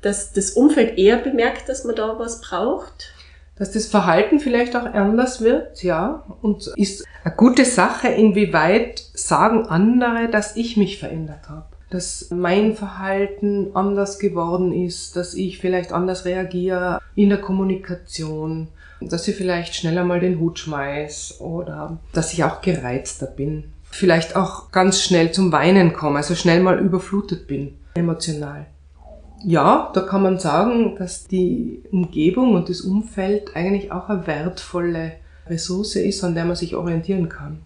dass 0.00 0.32
das 0.32 0.50
Umfeld 0.50 0.98
eher 0.98 1.16
bemerkt, 1.16 1.68
dass 1.68 1.84
man 1.84 1.96
da 1.96 2.18
was 2.18 2.40
braucht? 2.40 3.12
Dass 3.56 3.72
das 3.72 3.86
Verhalten 3.86 4.40
vielleicht 4.40 4.74
auch 4.74 4.86
anders 4.86 5.42
wird, 5.42 5.82
ja, 5.82 6.24
und 6.40 6.66
ist 6.76 7.04
eine 7.24 7.34
gute 7.34 7.66
Sache, 7.66 8.08
inwieweit 8.08 9.02
sagen 9.12 9.66
andere, 9.66 10.30
dass 10.30 10.56
ich 10.56 10.76
mich 10.78 10.98
verändert 10.98 11.48
habe 11.48 11.66
dass 11.90 12.28
mein 12.30 12.76
Verhalten 12.76 13.72
anders 13.74 14.20
geworden 14.20 14.72
ist, 14.72 15.16
dass 15.16 15.34
ich 15.34 15.58
vielleicht 15.58 15.92
anders 15.92 16.24
reagiere 16.24 17.00
in 17.16 17.28
der 17.28 17.40
Kommunikation, 17.40 18.68
dass 19.00 19.26
ich 19.26 19.34
vielleicht 19.34 19.74
schneller 19.74 20.04
mal 20.04 20.20
den 20.20 20.38
Hut 20.38 20.60
schmeiß 20.60 21.40
oder 21.40 21.98
dass 22.12 22.32
ich 22.32 22.44
auch 22.44 22.60
gereizter 22.60 23.26
bin 23.26 23.72
vielleicht 23.90 24.36
auch 24.36 24.70
ganz 24.70 25.02
schnell 25.02 25.32
zum 25.32 25.52
Weinen 25.52 25.92
komme, 25.92 26.18
also 26.18 26.34
schnell 26.34 26.60
mal 26.60 26.78
überflutet 26.78 27.46
bin, 27.46 27.74
emotional. 27.94 28.66
Ja, 29.44 29.90
da 29.94 30.02
kann 30.02 30.22
man 30.22 30.38
sagen, 30.38 30.96
dass 30.96 31.26
die 31.26 31.82
Umgebung 31.90 32.54
und 32.54 32.68
das 32.68 32.82
Umfeld 32.82 33.56
eigentlich 33.56 33.90
auch 33.90 34.08
eine 34.08 34.26
wertvolle 34.26 35.12
Ressource 35.46 35.96
ist, 35.96 36.22
an 36.22 36.34
der 36.34 36.44
man 36.44 36.56
sich 36.56 36.76
orientieren 36.76 37.28
kann. 37.28 37.62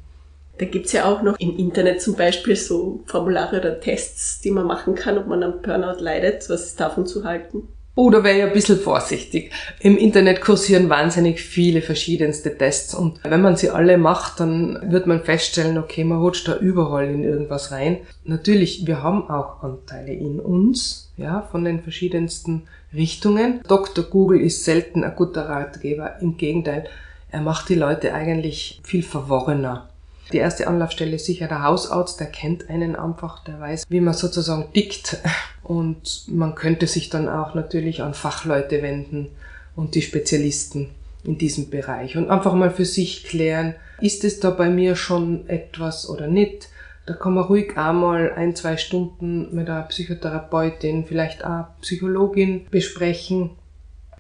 Da 0.58 0.66
gibt's 0.66 0.92
ja 0.92 1.04
auch 1.04 1.22
noch 1.22 1.36
im 1.40 1.56
Internet 1.56 2.00
zum 2.00 2.14
Beispiel 2.14 2.54
so 2.54 3.02
Formulare 3.06 3.58
oder 3.58 3.80
Tests, 3.80 4.40
die 4.40 4.52
man 4.52 4.66
machen 4.66 4.94
kann, 4.94 5.18
ob 5.18 5.26
man 5.26 5.42
am 5.42 5.62
Burnout 5.62 6.00
leidet. 6.00 6.48
Was 6.48 6.66
ist 6.66 6.80
davon 6.80 7.06
zu 7.06 7.24
halten? 7.24 7.66
Oder 7.96 8.24
wäre 8.24 8.38
ich 8.38 8.42
ein 8.42 8.52
bisschen 8.52 8.80
vorsichtig. 8.80 9.52
Im 9.78 9.96
Internet 9.96 10.40
kursieren 10.40 10.88
wahnsinnig 10.88 11.40
viele 11.40 11.80
verschiedenste 11.80 12.58
Tests 12.58 12.92
und 12.92 13.20
wenn 13.22 13.40
man 13.40 13.56
sie 13.56 13.70
alle 13.70 13.98
macht, 13.98 14.40
dann 14.40 14.90
wird 14.90 15.06
man 15.06 15.22
feststellen, 15.22 15.78
okay, 15.78 16.02
man 16.02 16.18
rutscht 16.18 16.48
da 16.48 16.56
überall 16.56 17.08
in 17.08 17.22
irgendwas 17.22 17.70
rein. 17.70 17.98
Natürlich, 18.24 18.86
wir 18.86 19.02
haben 19.02 19.30
auch 19.30 19.62
Anteile 19.62 20.12
in 20.12 20.40
uns, 20.40 21.12
ja, 21.16 21.46
von 21.52 21.64
den 21.64 21.82
verschiedensten 21.82 22.62
Richtungen. 22.92 23.60
Dr. 23.68 24.04
Google 24.04 24.40
ist 24.40 24.64
selten 24.64 25.04
ein 25.04 25.14
guter 25.14 25.48
Ratgeber. 25.48 26.16
Im 26.20 26.36
Gegenteil, 26.36 26.88
er 27.30 27.42
macht 27.42 27.68
die 27.68 27.76
Leute 27.76 28.12
eigentlich 28.12 28.80
viel 28.82 29.04
verworrener. 29.04 29.88
Die 30.32 30.38
erste 30.38 30.66
Anlaufstelle 30.66 31.16
ist 31.16 31.26
sicher 31.26 31.46
der 31.46 31.62
Hausarzt, 31.62 32.18
der 32.18 32.28
kennt 32.28 32.70
einen 32.70 32.96
einfach, 32.96 33.44
der 33.44 33.60
weiß, 33.60 33.84
wie 33.88 34.00
man 34.00 34.14
sozusagen 34.14 34.72
tickt. 34.72 35.18
Und 35.64 36.24
man 36.28 36.54
könnte 36.54 36.86
sich 36.86 37.08
dann 37.08 37.28
auch 37.28 37.54
natürlich 37.54 38.02
an 38.02 38.14
Fachleute 38.14 38.82
wenden 38.82 39.28
und 39.74 39.94
die 39.94 40.02
Spezialisten 40.02 40.90
in 41.24 41.38
diesem 41.38 41.70
Bereich 41.70 42.16
und 42.16 42.30
einfach 42.30 42.52
mal 42.52 42.70
für 42.70 42.84
sich 42.84 43.24
klären, 43.24 43.74
ist 44.00 44.24
es 44.24 44.40
da 44.40 44.50
bei 44.50 44.68
mir 44.68 44.94
schon 44.94 45.48
etwas 45.48 46.08
oder 46.08 46.26
nicht. 46.26 46.68
Da 47.06 47.14
kann 47.14 47.34
man 47.34 47.44
ruhig 47.44 47.76
einmal 47.76 48.32
ein, 48.32 48.54
zwei 48.54 48.76
Stunden 48.76 49.54
mit 49.54 49.68
einer 49.68 49.82
Psychotherapeutin, 49.82 51.06
vielleicht 51.06 51.44
auch 51.44 51.66
Psychologin 51.80 52.66
besprechen 52.70 53.50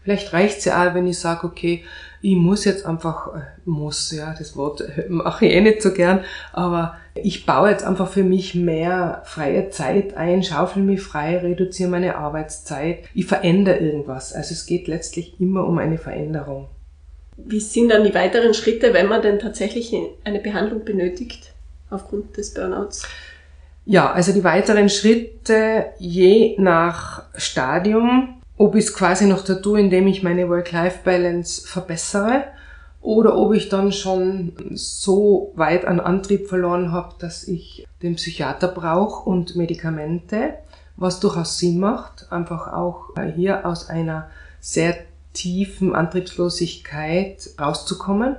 Vielleicht 0.04 0.34
reicht's 0.34 0.66
ja 0.66 0.86
auch, 0.86 0.94
wenn 0.94 1.06
ich 1.06 1.18
sage, 1.18 1.46
okay, 1.46 1.82
ich 2.20 2.36
muss 2.36 2.64
jetzt 2.66 2.84
einfach, 2.84 3.34
äh, 3.34 3.40
muss, 3.64 4.12
ja, 4.12 4.34
das 4.38 4.54
Wort 4.54 4.84
mache 5.08 5.46
ich 5.46 5.52
eh 5.52 5.60
nicht 5.62 5.80
so 5.80 5.92
gern, 5.92 6.24
aber 6.52 6.96
ich 7.14 7.46
baue 7.46 7.70
jetzt 7.70 7.84
einfach 7.84 8.10
für 8.10 8.22
mich 8.22 8.54
mehr 8.54 9.22
freie 9.24 9.70
Zeit 9.70 10.14
ein, 10.14 10.42
schaufel 10.42 10.82
mich 10.82 11.00
frei, 11.00 11.38
reduziere 11.38 11.90
meine 11.90 12.16
Arbeitszeit, 12.16 13.04
ich 13.14 13.26
verändere 13.26 13.78
irgendwas. 13.78 14.32
Also 14.34 14.52
es 14.52 14.66
geht 14.66 14.88
letztlich 14.88 15.40
immer 15.40 15.66
um 15.66 15.78
eine 15.78 15.96
Veränderung. 15.96 16.68
Wie 17.36 17.60
sind 17.60 17.88
dann 17.88 18.04
die 18.04 18.14
weiteren 18.14 18.54
Schritte, 18.54 18.92
wenn 18.92 19.08
man 19.08 19.22
denn 19.22 19.38
tatsächlich 19.38 19.94
eine 20.24 20.38
Behandlung 20.38 20.84
benötigt 20.84 21.52
aufgrund 21.90 22.36
des 22.36 22.52
Burnouts? 22.52 23.06
Ja, 23.86 24.12
also 24.12 24.32
die 24.32 24.44
weiteren 24.44 24.88
Schritte 24.88 25.86
je 25.98 26.56
nach 26.58 27.24
Stadium 27.36 28.40
ob 28.56 28.74
ich 28.76 28.86
es 28.86 28.94
quasi 28.94 29.26
noch 29.26 29.42
da 29.44 29.54
tue, 29.54 29.80
indem 29.80 30.06
ich 30.06 30.22
meine 30.22 30.48
Work-Life-Balance 30.48 31.66
verbessere 31.66 32.44
oder 33.00 33.36
ob 33.36 33.52
ich 33.52 33.68
dann 33.68 33.92
schon 33.92 34.52
so 34.72 35.52
weit 35.56 35.84
an 35.84 36.00
Antrieb 36.00 36.48
verloren 36.48 36.92
habe, 36.92 37.14
dass 37.18 37.46
ich 37.46 37.86
den 38.02 38.14
Psychiater 38.16 38.68
brauche 38.68 39.28
und 39.28 39.56
Medikamente, 39.56 40.54
was 40.96 41.20
durchaus 41.20 41.58
Sinn 41.58 41.80
macht, 41.80 42.32
einfach 42.32 42.72
auch 42.72 43.10
hier 43.34 43.66
aus 43.66 43.90
einer 43.90 44.30
sehr 44.60 44.96
tiefen 45.34 45.94
Antriebslosigkeit 45.94 47.50
rauszukommen. 47.60 48.36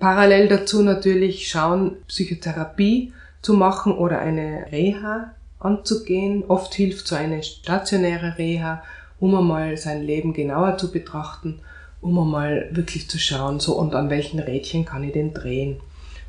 Parallel 0.00 0.48
dazu 0.48 0.82
natürlich 0.82 1.48
schauen, 1.48 1.96
Psychotherapie 2.08 3.12
zu 3.42 3.54
machen 3.54 3.92
oder 3.92 4.18
eine 4.18 4.66
Reha 4.72 5.34
anzugehen. 5.60 6.44
Oft 6.48 6.74
hilft 6.74 7.06
so 7.06 7.14
eine 7.14 7.42
stationäre 7.42 8.38
Reha, 8.38 8.82
um 9.20 9.34
einmal 9.34 9.76
sein 9.76 10.02
Leben 10.02 10.32
genauer 10.32 10.78
zu 10.78 10.90
betrachten, 10.90 11.60
um 12.00 12.18
einmal 12.18 12.68
wirklich 12.72 13.08
zu 13.08 13.18
schauen, 13.18 13.60
so 13.60 13.76
und 13.76 13.94
an 13.94 14.10
welchen 14.10 14.38
Rädchen 14.38 14.84
kann 14.84 15.04
ich 15.04 15.12
denn 15.12 15.34
drehen? 15.34 15.80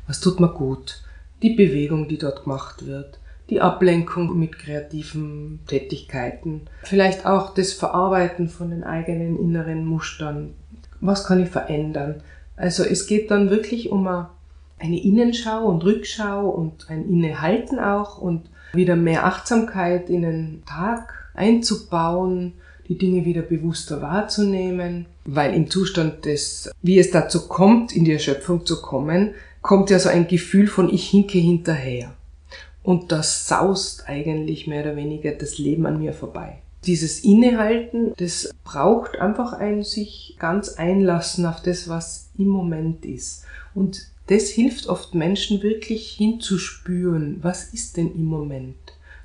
Was 0.06 0.20
tut 0.20 0.40
mir 0.40 0.48
gut? 0.48 1.02
Die 1.42 1.54
Bewegung, 1.54 2.08
die 2.08 2.18
dort 2.18 2.44
gemacht 2.44 2.86
wird, 2.86 3.18
die 3.48 3.60
Ablenkung 3.60 4.38
mit 4.38 4.58
kreativen 4.58 5.60
Tätigkeiten, 5.66 6.62
vielleicht 6.82 7.26
auch 7.26 7.54
das 7.54 7.72
Verarbeiten 7.72 8.48
von 8.48 8.70
den 8.70 8.84
eigenen 8.84 9.38
inneren 9.38 9.84
Mustern. 9.84 10.54
Was 11.00 11.24
kann 11.24 11.42
ich 11.42 11.48
verändern? 11.48 12.22
Also 12.56 12.84
es 12.84 13.06
geht 13.06 13.30
dann 13.30 13.50
wirklich 13.50 13.90
um 13.90 14.06
eine 14.06 15.02
Innenschau 15.02 15.64
und 15.64 15.84
Rückschau 15.84 16.48
und 16.48 16.90
ein 16.90 17.08
Innehalten 17.08 17.78
auch 17.78 18.18
und 18.18 18.50
wieder 18.72 18.96
mehr 18.96 19.26
Achtsamkeit 19.26 20.10
in 20.10 20.22
den 20.22 20.62
Tag 20.66 21.30
einzubauen, 21.34 22.54
die 22.90 22.98
Dinge 22.98 23.24
wieder 23.24 23.42
bewusster 23.42 24.02
wahrzunehmen, 24.02 25.06
weil 25.24 25.54
im 25.54 25.70
Zustand 25.70 26.24
des, 26.24 26.68
wie 26.82 26.98
es 26.98 27.12
dazu 27.12 27.46
kommt, 27.46 27.94
in 27.94 28.04
die 28.04 28.12
Erschöpfung 28.12 28.66
zu 28.66 28.82
kommen, 28.82 29.30
kommt 29.62 29.90
ja 29.90 30.00
so 30.00 30.08
ein 30.08 30.26
Gefühl 30.26 30.66
von 30.66 30.92
ich 30.92 31.08
hinke 31.08 31.38
hinterher. 31.38 32.12
Und 32.82 33.12
das 33.12 33.46
saust 33.46 34.08
eigentlich 34.08 34.66
mehr 34.66 34.82
oder 34.82 34.96
weniger 34.96 35.30
das 35.30 35.58
Leben 35.58 35.86
an 35.86 36.00
mir 36.00 36.12
vorbei. 36.12 36.62
Dieses 36.84 37.20
Innehalten, 37.20 38.12
das 38.16 38.52
braucht 38.64 39.20
einfach 39.20 39.52
ein 39.52 39.84
sich 39.84 40.34
ganz 40.40 40.70
einlassen 40.70 41.46
auf 41.46 41.62
das, 41.62 41.88
was 41.88 42.30
im 42.38 42.48
Moment 42.48 43.06
ist. 43.06 43.44
Und 43.72 44.08
das 44.26 44.48
hilft 44.48 44.88
oft 44.88 45.14
Menschen 45.14 45.62
wirklich 45.62 46.10
hinzuspüren, 46.10 47.38
was 47.42 47.72
ist 47.72 47.96
denn 47.96 48.12
im 48.12 48.24
Moment? 48.24 48.74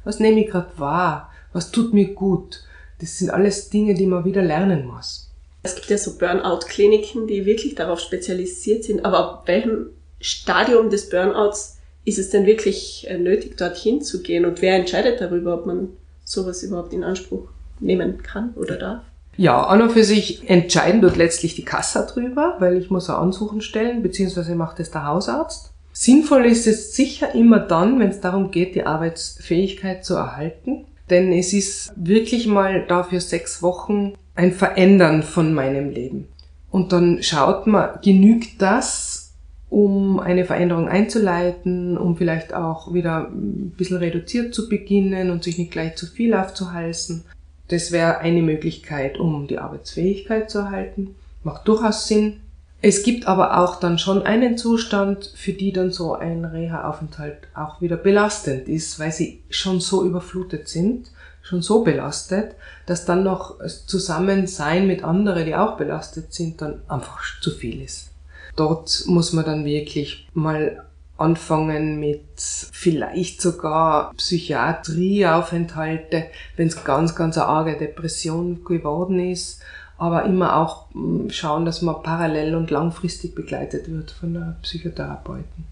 Was 0.04 0.20
nehme 0.20 0.42
ich 0.42 0.52
gerade 0.52 0.78
wahr? 0.78 1.32
Was 1.52 1.72
tut 1.72 1.96
mir 1.96 2.14
gut? 2.14 2.64
Das 3.00 3.20
sind 3.20 3.30
alles 3.30 3.70
Dinge, 3.70 3.94
die 3.94 4.06
man 4.06 4.26
wieder 4.26 4.42
lernen 4.42 4.88
muss. 4.88 5.32
Es 5.64 5.76
gibt 5.76 5.90
ja 5.90 5.98
so 5.98 6.18
Burnout-Kliniken, 6.18 7.28
die 7.28 7.46
wirklich 7.46 7.76
darauf 7.76 8.00
spezialisiert 8.00 8.84
sind. 8.84 9.04
Aber 9.04 9.20
ab 9.20 9.44
welchem 9.48 9.88
Stadium 10.22 10.90
des 10.90 11.10
Burnouts 11.10 11.78
ist 12.06 12.20
es 12.20 12.30
denn 12.30 12.46
wirklich 12.46 13.08
äh, 13.10 13.18
nötig, 13.18 13.58
dorthin 13.58 14.02
zu 14.02 14.22
gehen? 14.22 14.46
Und 14.46 14.62
wer 14.62 14.76
entscheidet 14.76 15.20
darüber, 15.20 15.56
ob 15.56 15.66
man 15.66 15.90
sowas 16.24 16.64
überhaupt 16.64 16.94
in 16.94 17.04
Anspruch 17.04 17.50
nehmen 17.80 18.22
kann 18.22 18.54
oder 18.56 18.78
darf? 18.78 19.02
Ja, 19.38 19.66
an 19.66 19.82
und 19.82 19.92
für 19.92 20.04
sich 20.04 20.50
entscheiden 20.50 21.02
dort 21.02 21.18
letztlich 21.18 21.56
die 21.56 21.66
Kassa 21.66 22.04
drüber, 22.04 22.56
weil 22.60 22.78
ich 22.78 22.90
muss 22.90 23.10
ein 23.10 23.18
Ansuchen 23.18 23.62
stellen, 23.62 24.02
beziehungsweise 24.02 24.56
macht 24.56 24.80
es 24.80 24.92
der 24.92 25.06
Hausarzt. 25.06 25.72
Sinnvoll 25.92 26.46
ist 26.46 26.68
es 26.68 26.96
sicher 26.96 27.36
immer 27.36 27.60
dann, 27.60 28.00
wenn 28.00 28.10
es 28.10 28.22
darum 28.22 28.52
geht, 28.52 28.76
die 28.76 28.86
Arbeitsfähigkeit 28.86 30.06
zu 30.06 30.16
erhalten. 30.16 30.86
Denn 31.10 31.32
es 31.32 31.54
ist 31.54 31.94
wirklich 31.96 32.48
mal 32.48 32.86
dafür 32.88 33.20
sechs 33.20 33.62
Wochen 33.62 34.14
ein 34.36 34.52
Verändern 34.52 35.24
von 35.24 35.54
meinem 35.54 35.90
Leben. 35.90 36.28
Und 36.72 36.92
dann 36.92 37.22
schaut 37.22 37.68
man, 37.68 38.00
genügt 38.04 38.62
das, 38.62 39.34
um 39.70 40.20
eine 40.20 40.46
Veränderung 40.46 40.88
einzuleiten, 40.88 41.98
um 41.98 42.18
vielleicht 42.18 42.54
auch 42.54 42.94
wieder 42.94 43.30
ein 43.30 43.72
bisschen 43.78 43.98
reduziert 43.98 44.54
zu 44.54 44.70
beginnen 44.70 45.32
und 45.32 45.44
sich 45.44 45.58
nicht 45.58 45.72
gleich 45.72 45.96
zu 45.96 46.06
viel 46.06 46.34
aufzuhalsen. 46.34 47.24
Das 47.68 47.92
wäre 47.92 48.20
eine 48.20 48.42
Möglichkeit, 48.42 49.20
um 49.20 49.48
die 49.48 49.58
Arbeitsfähigkeit 49.58 50.50
zu 50.50 50.60
erhalten. 50.60 51.16
Macht 51.44 51.68
durchaus 51.68 52.08
Sinn. 52.08 52.42
Es 52.88 53.02
gibt 53.02 53.26
aber 53.26 53.58
auch 53.58 53.80
dann 53.80 53.98
schon 53.98 54.28
einen 54.28 54.60
Zustand, 54.60 55.32
für 55.34 55.54
die 55.54 55.74
dann 55.74 55.92
so 55.92 56.14
ein 56.14 56.46
Reha-Aufenthalt 56.46 57.40
auch 57.56 57.82
wieder 57.82 57.98
belastend 57.98 58.68
ist, 58.68 59.00
weil 59.00 59.12
sie 59.12 59.42
schon 59.50 59.80
so 59.80 60.06
überflutet 60.06 60.68
sind, 60.68 61.10
schon 61.42 61.64
so 61.64 61.84
belastet, 61.84 62.54
dass 62.86 63.06
dann 63.06 63.24
noch 63.24 63.56
Zusammensein 63.88 64.86
mit 64.86 65.04
anderen, 65.04 65.48
die 65.48 65.56
auch 65.56 65.78
belastet 65.78 66.32
sind, 66.32 66.62
dann 66.62 66.84
einfach 66.88 67.24
zu 67.42 67.50
viel 67.50 67.82
ist. 67.82 68.12
Dort 68.56 69.06
muss 69.08 69.34
man 69.34 69.46
dann 69.46 69.66
wirklich 69.66 70.28
mal 70.36 70.86
anfangen 71.18 72.00
mit 72.00 72.22
vielleicht 72.38 73.42
sogar 73.42 74.14
Psychiatrieaufenthalte, 74.14 76.26
wenn 76.56 76.68
es 76.68 76.84
ganz, 76.84 77.16
ganz 77.16 77.36
eine 77.40 77.48
arge 77.48 77.80
Depression 77.80 78.64
geworden 78.64 79.18
ist, 79.18 79.64
aber 79.98 80.26
immer 80.26 80.58
auch 80.58 80.92
hm, 80.94 81.30
schauen, 81.30 81.66
dass 81.66 81.82
man 81.82 82.04
parallel 82.04 82.56
und 82.56 82.72
langfristig 82.72 83.36
begleitet 83.36 83.90
wird 83.92 84.12
von 84.12 84.34
der 84.34 84.58
Psychotherapeuten. 84.62 85.66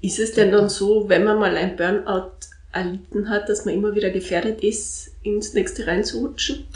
Ist 0.00 0.18
es 0.18 0.34
denn 0.34 0.52
dann 0.52 0.68
so, 0.68 1.08
wenn 1.08 1.24
man 1.24 1.38
mal 1.38 1.56
ein 1.56 1.76
Burnout 1.76 2.32
erlitten 2.72 3.30
hat, 3.30 3.48
dass 3.48 3.64
man 3.64 3.74
immer 3.74 3.94
wieder 3.94 4.10
gefährdet 4.10 4.62
ist, 4.62 5.10
ins 5.22 5.54
nächste 5.54 5.86
reinzurutschen? 5.86 6.66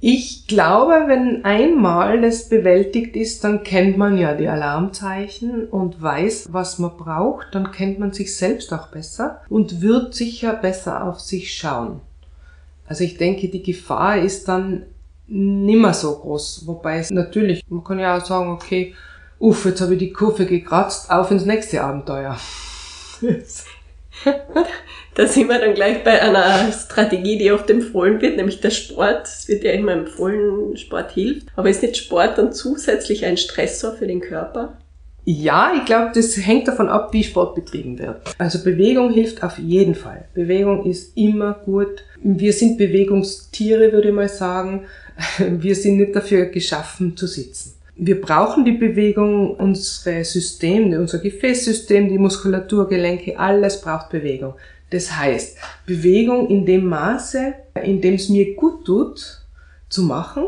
Ich 0.00 0.46
glaube, 0.46 1.04
wenn 1.08 1.44
einmal 1.44 2.20
das 2.20 2.48
bewältigt 2.48 3.16
ist, 3.16 3.42
dann 3.42 3.64
kennt 3.64 3.98
man 3.98 4.16
ja 4.16 4.34
die 4.34 4.46
Alarmzeichen 4.46 5.66
und 5.66 6.00
weiß, 6.00 6.48
was 6.52 6.78
man 6.78 6.96
braucht, 6.96 7.48
dann 7.52 7.72
kennt 7.72 7.98
man 7.98 8.12
sich 8.12 8.36
selbst 8.36 8.72
auch 8.72 8.88
besser 8.88 9.42
und 9.48 9.80
wird 9.80 10.14
sicher 10.14 10.54
besser 10.54 11.04
auf 11.04 11.18
sich 11.18 11.52
schauen. 11.52 12.00
Also 12.86 13.02
ich 13.02 13.18
denke, 13.18 13.48
die 13.48 13.62
Gefahr 13.62 14.18
ist 14.18 14.46
dann 14.46 14.84
nimmer 15.28 15.94
so 15.94 16.18
groß, 16.18 16.64
wobei 16.66 16.98
es 16.98 17.10
natürlich, 17.10 17.62
man 17.68 17.84
kann 17.84 17.98
ja 17.98 18.16
auch 18.16 18.24
sagen, 18.24 18.50
okay, 18.50 18.94
uff, 19.38 19.64
jetzt 19.66 19.80
habe 19.80 19.92
ich 19.94 19.98
die 19.98 20.12
Kurve 20.12 20.46
gekratzt, 20.46 21.10
auf 21.10 21.30
ins 21.30 21.44
nächste 21.44 21.82
Abenteuer. 21.82 22.36
da 25.14 25.26
sind 25.26 25.48
wir 25.48 25.58
dann 25.58 25.74
gleich 25.74 26.02
bei 26.02 26.20
einer 26.20 26.72
Strategie, 26.72 27.38
die 27.38 27.52
oft 27.52 27.68
empfohlen 27.70 28.20
wird, 28.20 28.36
nämlich 28.36 28.60
der 28.60 28.70
Sport. 28.70 29.26
Es 29.26 29.48
wird 29.48 29.64
ja 29.64 29.72
immer 29.72 29.92
empfohlen, 29.92 30.76
Sport 30.76 31.12
hilft. 31.12 31.48
Aber 31.56 31.70
ist 31.70 31.82
nicht 31.82 31.96
Sport 31.96 32.38
dann 32.38 32.52
zusätzlich 32.52 33.24
ein 33.24 33.36
Stressor 33.36 33.92
für 33.92 34.06
den 34.06 34.20
Körper? 34.20 34.78
Ja, 35.30 35.72
ich 35.76 35.84
glaube, 35.84 36.12
das 36.14 36.38
hängt 36.38 36.68
davon 36.68 36.88
ab, 36.88 37.12
wie 37.12 37.22
Sport 37.22 37.54
betrieben 37.54 37.98
wird. 37.98 38.22
Also 38.38 38.64
Bewegung 38.64 39.12
hilft 39.12 39.42
auf 39.42 39.58
jeden 39.58 39.94
Fall. 39.94 40.24
Bewegung 40.32 40.86
ist 40.86 41.14
immer 41.18 41.52
gut. 41.66 42.02
Wir 42.22 42.54
sind 42.54 42.78
Bewegungstiere, 42.78 43.92
würde 43.92 44.08
ich 44.08 44.14
mal 44.14 44.30
sagen. 44.30 44.86
Wir 45.38 45.74
sind 45.74 45.98
nicht 45.98 46.14
dafür 46.14 46.46
geschaffen 46.46 47.16
zu 47.16 47.26
sitzen. 47.26 47.74
Wir 47.96 48.20
brauchen 48.20 48.64
die 48.64 48.72
Bewegung, 48.72 49.56
unsere 49.56 50.24
Systeme, 50.24 51.00
unser 51.00 51.18
Gefäßsystem, 51.18 52.08
die 52.08 52.18
Muskulatur, 52.18 52.88
Gelenke, 52.88 53.36
alles 53.36 53.80
braucht 53.80 54.10
Bewegung. 54.10 54.54
Das 54.90 55.16
heißt, 55.16 55.58
Bewegung 55.84 56.48
in 56.48 56.64
dem 56.64 56.86
Maße, 56.86 57.54
in 57.82 58.00
dem 58.00 58.14
es 58.14 58.28
mir 58.28 58.54
gut 58.54 58.84
tut, 58.84 59.42
zu 59.88 60.02
machen, 60.02 60.44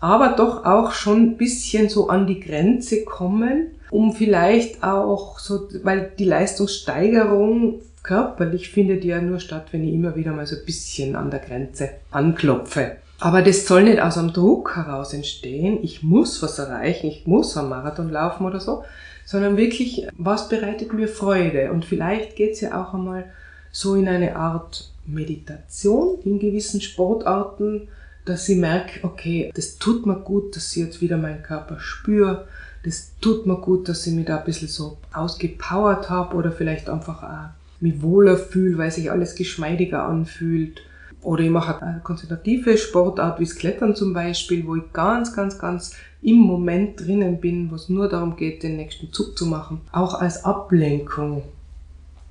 aber 0.00 0.34
doch 0.36 0.64
auch 0.64 0.92
schon 0.92 1.22
ein 1.22 1.36
bisschen 1.36 1.88
so 1.88 2.08
an 2.08 2.26
die 2.26 2.40
Grenze 2.40 3.04
kommen, 3.04 3.68
um 3.90 4.12
vielleicht 4.12 4.82
auch 4.82 5.38
so, 5.38 5.68
weil 5.82 6.12
die 6.18 6.24
Leistungssteigerung 6.24 7.80
körperlich 8.02 8.70
findet 8.70 9.04
ja 9.04 9.20
nur 9.20 9.40
statt, 9.40 9.68
wenn 9.72 9.86
ich 9.86 9.94
immer 9.94 10.16
wieder 10.16 10.32
mal 10.32 10.46
so 10.46 10.56
ein 10.56 10.64
bisschen 10.64 11.16
an 11.16 11.30
der 11.30 11.40
Grenze 11.40 11.90
anklopfe. 12.10 12.96
Aber 13.20 13.42
das 13.42 13.66
soll 13.66 13.84
nicht 13.84 14.00
aus 14.00 14.16
einem 14.16 14.32
Druck 14.32 14.76
heraus 14.76 15.12
entstehen, 15.12 15.78
ich 15.82 16.02
muss 16.02 16.42
was 16.42 16.58
erreichen, 16.58 17.06
ich 17.06 17.26
muss 17.26 17.56
am 17.56 17.68
Marathon 17.68 18.10
laufen 18.10 18.46
oder 18.46 18.60
so, 18.60 18.82
sondern 19.26 19.58
wirklich, 19.58 20.06
was 20.16 20.48
bereitet 20.48 20.94
mir 20.94 21.06
Freude? 21.06 21.70
Und 21.70 21.84
vielleicht 21.84 22.34
geht's 22.34 22.62
ja 22.62 22.82
auch 22.82 22.94
einmal 22.94 23.26
so 23.70 23.94
in 23.94 24.08
eine 24.08 24.36
Art 24.36 24.90
Meditation 25.06 26.18
in 26.24 26.38
gewissen 26.38 26.80
Sportarten, 26.80 27.88
dass 28.24 28.48
ich 28.48 28.56
merke, 28.56 29.00
okay, 29.02 29.52
das 29.54 29.76
tut 29.76 30.06
mir 30.06 30.16
gut, 30.16 30.56
dass 30.56 30.74
ich 30.74 30.82
jetzt 30.82 31.00
wieder 31.02 31.18
meinen 31.18 31.42
Körper 31.42 31.78
spüre, 31.78 32.46
das 32.84 33.12
tut 33.20 33.46
mir 33.46 33.56
gut, 33.56 33.88
dass 33.88 34.06
ich 34.06 34.14
mich 34.14 34.26
da 34.26 34.38
ein 34.38 34.44
bisschen 34.44 34.68
so 34.68 34.96
ausgepowert 35.12 36.08
habe 36.08 36.36
oder 36.36 36.52
vielleicht 36.52 36.88
einfach 36.88 37.22
auch 37.22 37.50
mich 37.80 38.00
wohler 38.00 38.38
fühle, 38.38 38.78
weil 38.78 38.90
sich 38.90 39.10
alles 39.10 39.34
geschmeidiger 39.34 40.04
anfühlt 40.04 40.80
oder 41.22 41.42
ich 41.42 41.50
mache 41.50 41.82
eine 41.82 42.00
konzentrative 42.00 42.78
Sportart 42.78 43.38
wie 43.40 43.44
das 43.44 43.56
Klettern 43.56 43.94
zum 43.94 44.12
Beispiel, 44.12 44.66
wo 44.66 44.76
ich 44.76 44.92
ganz, 44.92 45.34
ganz, 45.34 45.58
ganz 45.58 45.94
im 46.22 46.36
Moment 46.36 47.00
drinnen 47.00 47.40
bin, 47.40 47.70
wo 47.70 47.74
es 47.74 47.88
nur 47.88 48.08
darum 48.08 48.36
geht, 48.36 48.62
den 48.62 48.76
nächsten 48.76 49.12
Zug 49.12 49.36
zu 49.36 49.46
machen. 49.46 49.82
Auch 49.92 50.14
als 50.14 50.44
Ablenkung. 50.44 51.42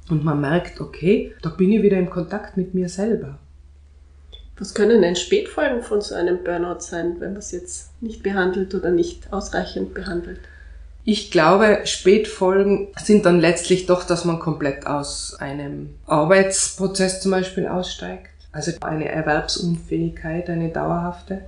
Und 0.09 0.23
man 0.23 0.41
merkt, 0.41 0.81
okay, 0.81 1.33
da 1.41 1.49
bin 1.49 1.71
ich 1.71 1.83
wieder 1.83 1.97
im 1.97 2.09
Kontakt 2.09 2.57
mit 2.57 2.73
mir 2.73 2.89
selber. 2.89 3.37
Was 4.57 4.73
können 4.73 5.01
denn 5.01 5.15
Spätfolgen 5.15 5.83
von 5.83 6.01
so 6.01 6.15
einem 6.15 6.43
Burnout 6.43 6.79
sein, 6.79 7.15
wenn 7.19 7.31
man 7.31 7.39
es 7.39 7.51
jetzt 7.51 7.91
nicht 8.01 8.23
behandelt 8.23 8.73
oder 8.73 8.91
nicht 8.91 9.31
ausreichend 9.31 9.93
behandelt? 9.93 10.39
Ich 11.05 11.31
glaube, 11.31 11.81
Spätfolgen 11.85 12.89
sind 13.01 13.25
dann 13.25 13.39
letztlich 13.39 13.85
doch, 13.85 14.03
dass 14.03 14.25
man 14.25 14.39
komplett 14.39 14.85
aus 14.85 15.35
einem 15.39 15.91
Arbeitsprozess 16.07 17.21
zum 17.21 17.31
Beispiel 17.31 17.67
aussteigt 17.67 18.28
also 18.51 18.71
eine 18.81 19.09
Erwerbsunfähigkeit, 19.09 20.49
eine 20.49 20.69
dauerhafte. 20.69 21.41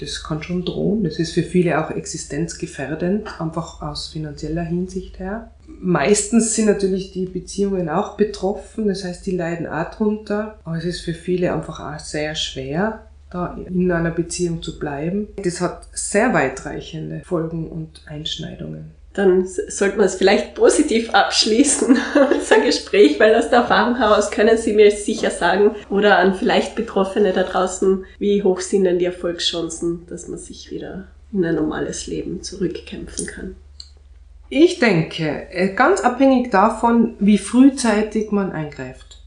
Das 0.00 0.22
kann 0.22 0.42
schon 0.42 0.64
drohen. 0.64 1.02
Das 1.02 1.18
ist 1.18 1.32
für 1.32 1.42
viele 1.42 1.84
auch 1.84 1.90
existenzgefährdend, 1.90 3.40
einfach 3.40 3.82
aus 3.82 4.08
finanzieller 4.08 4.62
Hinsicht 4.62 5.18
her. 5.18 5.50
Meistens 5.66 6.54
sind 6.54 6.66
natürlich 6.66 7.12
die 7.12 7.26
Beziehungen 7.26 7.88
auch 7.88 8.16
betroffen, 8.16 8.88
das 8.88 9.04
heißt, 9.04 9.26
die 9.26 9.36
leiden 9.36 9.66
auch 9.66 9.90
drunter. 9.90 10.58
Aber 10.64 10.76
es 10.76 10.84
ist 10.84 11.00
für 11.00 11.14
viele 11.14 11.52
einfach 11.52 11.80
auch 11.80 11.98
sehr 11.98 12.34
schwer, 12.34 13.06
da 13.30 13.58
in 13.66 13.90
einer 13.90 14.12
Beziehung 14.12 14.62
zu 14.62 14.78
bleiben. 14.78 15.28
Das 15.42 15.60
hat 15.60 15.88
sehr 15.92 16.32
weitreichende 16.32 17.22
Folgen 17.24 17.68
und 17.68 18.02
Einschneidungen 18.06 18.97
dann 19.18 19.46
sollte 19.46 19.96
man 19.96 20.06
es 20.06 20.14
vielleicht 20.14 20.54
positiv 20.54 21.10
abschließen, 21.10 21.98
unser 22.32 22.60
Gespräch, 22.60 23.18
weil 23.18 23.34
aus 23.34 23.50
der 23.50 23.60
Erfahrung 23.60 23.96
heraus 23.96 24.30
können 24.30 24.56
Sie 24.56 24.72
mir 24.72 24.92
sicher 24.92 25.30
sagen 25.30 25.72
oder 25.90 26.18
an 26.18 26.36
vielleicht 26.36 26.76
Betroffene 26.76 27.32
da 27.32 27.42
draußen, 27.42 28.04
wie 28.20 28.44
hoch 28.44 28.60
sind 28.60 28.84
denn 28.84 29.00
die 29.00 29.06
Erfolgschancen, 29.06 30.06
dass 30.08 30.28
man 30.28 30.38
sich 30.38 30.70
wieder 30.70 31.08
in 31.32 31.44
ein 31.44 31.56
normales 31.56 32.06
Leben 32.06 32.42
zurückkämpfen 32.42 33.26
kann. 33.26 33.56
Ich 34.50 34.78
denke, 34.78 35.48
äh, 35.50 35.74
ganz 35.74 36.00
abhängig 36.00 36.52
davon, 36.52 37.16
wie 37.18 37.38
frühzeitig 37.38 38.30
man 38.30 38.52
eingreift, 38.52 39.18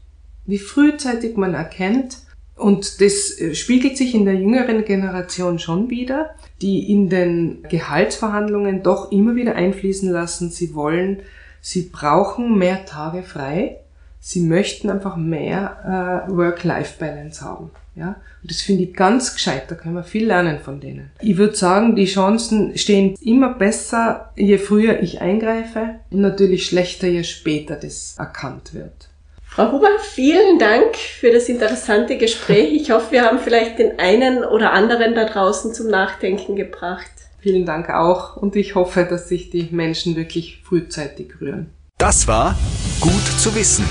wie 0.46 0.58
frühzeitig 0.58 1.36
man 1.36 1.52
erkennt, 1.52 2.16
und 2.56 3.00
das 3.00 3.38
äh, 3.38 3.54
spiegelt 3.54 3.98
sich 3.98 4.14
in 4.14 4.24
der 4.24 4.34
jüngeren 4.36 4.86
Generation 4.86 5.58
schon 5.58 5.90
wieder, 5.90 6.34
die 6.60 6.90
in 6.90 7.08
den 7.08 7.62
Gehaltsverhandlungen 7.68 8.82
doch 8.82 9.10
immer 9.10 9.34
wieder 9.34 9.54
einfließen 9.54 10.10
lassen, 10.10 10.50
sie 10.50 10.74
wollen, 10.74 11.20
sie 11.60 11.90
brauchen 11.92 12.58
mehr 12.58 12.84
Tage 12.84 13.22
frei, 13.22 13.78
sie 14.20 14.40
möchten 14.40 14.90
einfach 14.90 15.16
mehr 15.16 16.26
äh, 16.28 16.30
Work-Life-Balance 16.32 17.44
haben. 17.44 17.70
Ja, 17.94 18.16
und 18.42 18.50
das 18.50 18.62
finde 18.62 18.84
ich 18.84 18.94
ganz 18.94 19.34
gescheit, 19.34 19.64
da 19.68 19.74
können 19.74 19.94
wir 19.94 20.02
viel 20.02 20.26
lernen 20.26 20.60
von 20.60 20.80
denen. 20.80 21.10
Ich 21.20 21.36
würde 21.36 21.54
sagen, 21.54 21.94
die 21.94 22.06
Chancen 22.06 22.78
stehen 22.78 23.16
immer 23.20 23.52
besser, 23.52 24.32
je 24.34 24.56
früher 24.56 25.02
ich 25.02 25.20
eingreife 25.20 25.96
und 26.10 26.22
natürlich 26.22 26.64
schlechter, 26.64 27.06
je 27.06 27.22
später 27.22 27.76
das 27.76 28.14
erkannt 28.18 28.72
wird. 28.72 29.10
Frau 29.54 29.70
Huber, 29.70 29.98
vielen 30.00 30.58
Dank 30.58 30.96
für 30.96 31.30
das 31.30 31.50
interessante 31.50 32.16
Gespräch. 32.16 32.72
Ich 32.72 32.90
hoffe, 32.90 33.12
wir 33.12 33.24
haben 33.24 33.38
vielleicht 33.38 33.78
den 33.78 33.98
einen 33.98 34.44
oder 34.44 34.72
anderen 34.72 35.14
da 35.14 35.26
draußen 35.26 35.74
zum 35.74 35.88
Nachdenken 35.88 36.56
gebracht. 36.56 37.10
Vielen 37.38 37.66
Dank 37.66 37.90
auch 37.90 38.38
und 38.38 38.56
ich 38.56 38.74
hoffe, 38.74 39.04
dass 39.04 39.28
sich 39.28 39.50
die 39.50 39.68
Menschen 39.70 40.16
wirklich 40.16 40.62
frühzeitig 40.64 41.34
rühren. 41.38 41.70
Das 41.98 42.26
war 42.26 42.56
Gut 43.00 43.26
zu 43.38 43.54
wissen, 43.54 43.84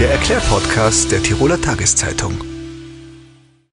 der 0.00 0.10
Erklärpodcast 0.10 1.12
der 1.12 1.22
Tiroler 1.22 1.60
Tageszeitung. 1.60 2.40